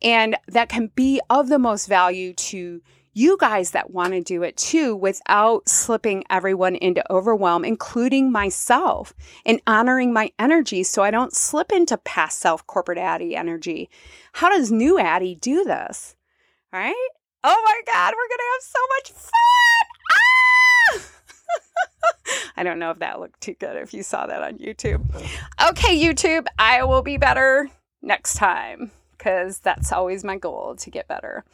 and 0.00 0.36
that 0.48 0.68
can 0.68 0.90
be 0.94 1.20
of 1.28 1.48
the 1.48 1.58
most 1.58 1.86
value 1.86 2.32
to 2.34 2.80
you 3.14 3.36
guys 3.38 3.70
that 3.70 3.92
want 3.92 4.12
to 4.12 4.20
do 4.20 4.42
it 4.42 4.56
too 4.56 4.94
without 4.94 5.68
slipping 5.68 6.24
everyone 6.28 6.74
into 6.74 7.12
overwhelm, 7.12 7.64
including 7.64 8.30
myself, 8.30 9.14
and 9.46 9.62
honoring 9.66 10.12
my 10.12 10.32
energy 10.38 10.82
so 10.82 11.02
I 11.02 11.12
don't 11.12 11.34
slip 11.34 11.70
into 11.70 11.96
past 11.96 12.40
self 12.40 12.66
corporate 12.66 12.98
Addie 12.98 13.36
energy. 13.36 13.88
How 14.32 14.50
does 14.50 14.72
new 14.72 14.98
Addie 14.98 15.36
do 15.36 15.64
this? 15.64 16.16
Right? 16.72 17.08
Oh 17.44 17.62
my 17.64 17.80
God, 17.86 18.14
we're 18.16 18.28
going 18.28 18.38
to 18.38 18.52
have 18.52 18.62
so 18.62 18.80
much 18.96 19.12
fun! 19.12 19.93
I 22.56 22.62
don't 22.62 22.78
know 22.78 22.90
if 22.90 22.98
that 23.00 23.20
looked 23.20 23.40
too 23.40 23.54
good 23.54 23.76
if 23.76 23.92
you 23.92 24.02
saw 24.02 24.26
that 24.26 24.42
on 24.42 24.58
YouTube. 24.58 25.04
Okay, 25.70 25.98
YouTube, 25.98 26.46
I 26.58 26.84
will 26.84 27.02
be 27.02 27.16
better 27.16 27.70
next 28.02 28.34
time 28.34 28.90
because 29.16 29.58
that's 29.60 29.92
always 29.92 30.22
my 30.24 30.36
goal 30.36 30.76
to 30.76 30.90
get 30.90 31.08
better. 31.08 31.44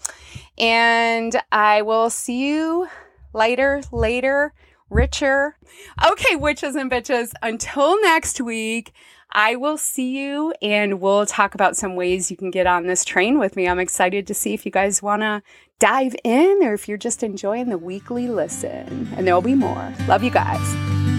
And 0.59 1.41
I 1.53 1.83
will 1.83 2.11
see 2.11 2.49
you 2.49 2.89
later, 3.33 3.83
later, 3.93 4.53
richer. 4.91 5.57
Okay, 6.05 6.37
witches 6.37 6.75
and 6.77 6.91
bitches, 6.91 7.33
until 7.43 8.01
next 8.03 8.41
week. 8.41 8.93
I 9.33 9.55
will 9.55 9.79
see 9.79 10.19
you 10.19 10.53
and 10.61 11.01
we'll 11.01 11.25
talk 11.25 11.55
about 11.55 11.77
some 11.77 11.95
ways 11.95 12.33
you 12.33 12.37
can 12.37 12.51
get 12.51 12.67
on 12.67 12.89
this 12.89 13.05
train 13.05 13.39
with 13.39 13.55
me. 13.55 13.69
I'm 13.69 13.79
excited 13.79 14.27
to 14.27 14.35
see 14.35 14.55
if 14.55 14.67
you 14.67 14.73
guys 14.73 15.03
want 15.03 15.23
to 15.23 15.41
dive 15.81 16.15
in 16.23 16.63
or 16.63 16.75
if 16.75 16.87
you're 16.87 16.99
just 16.99 17.25
enjoying 17.25 17.69
the 17.71 17.79
weekly 17.79 18.29
listen. 18.29 19.09
And 19.17 19.27
there'll 19.27 19.43
be 19.43 19.57
more. 19.57 19.93
Love 20.07 20.23
you 20.23 20.31
guys. 20.31 21.10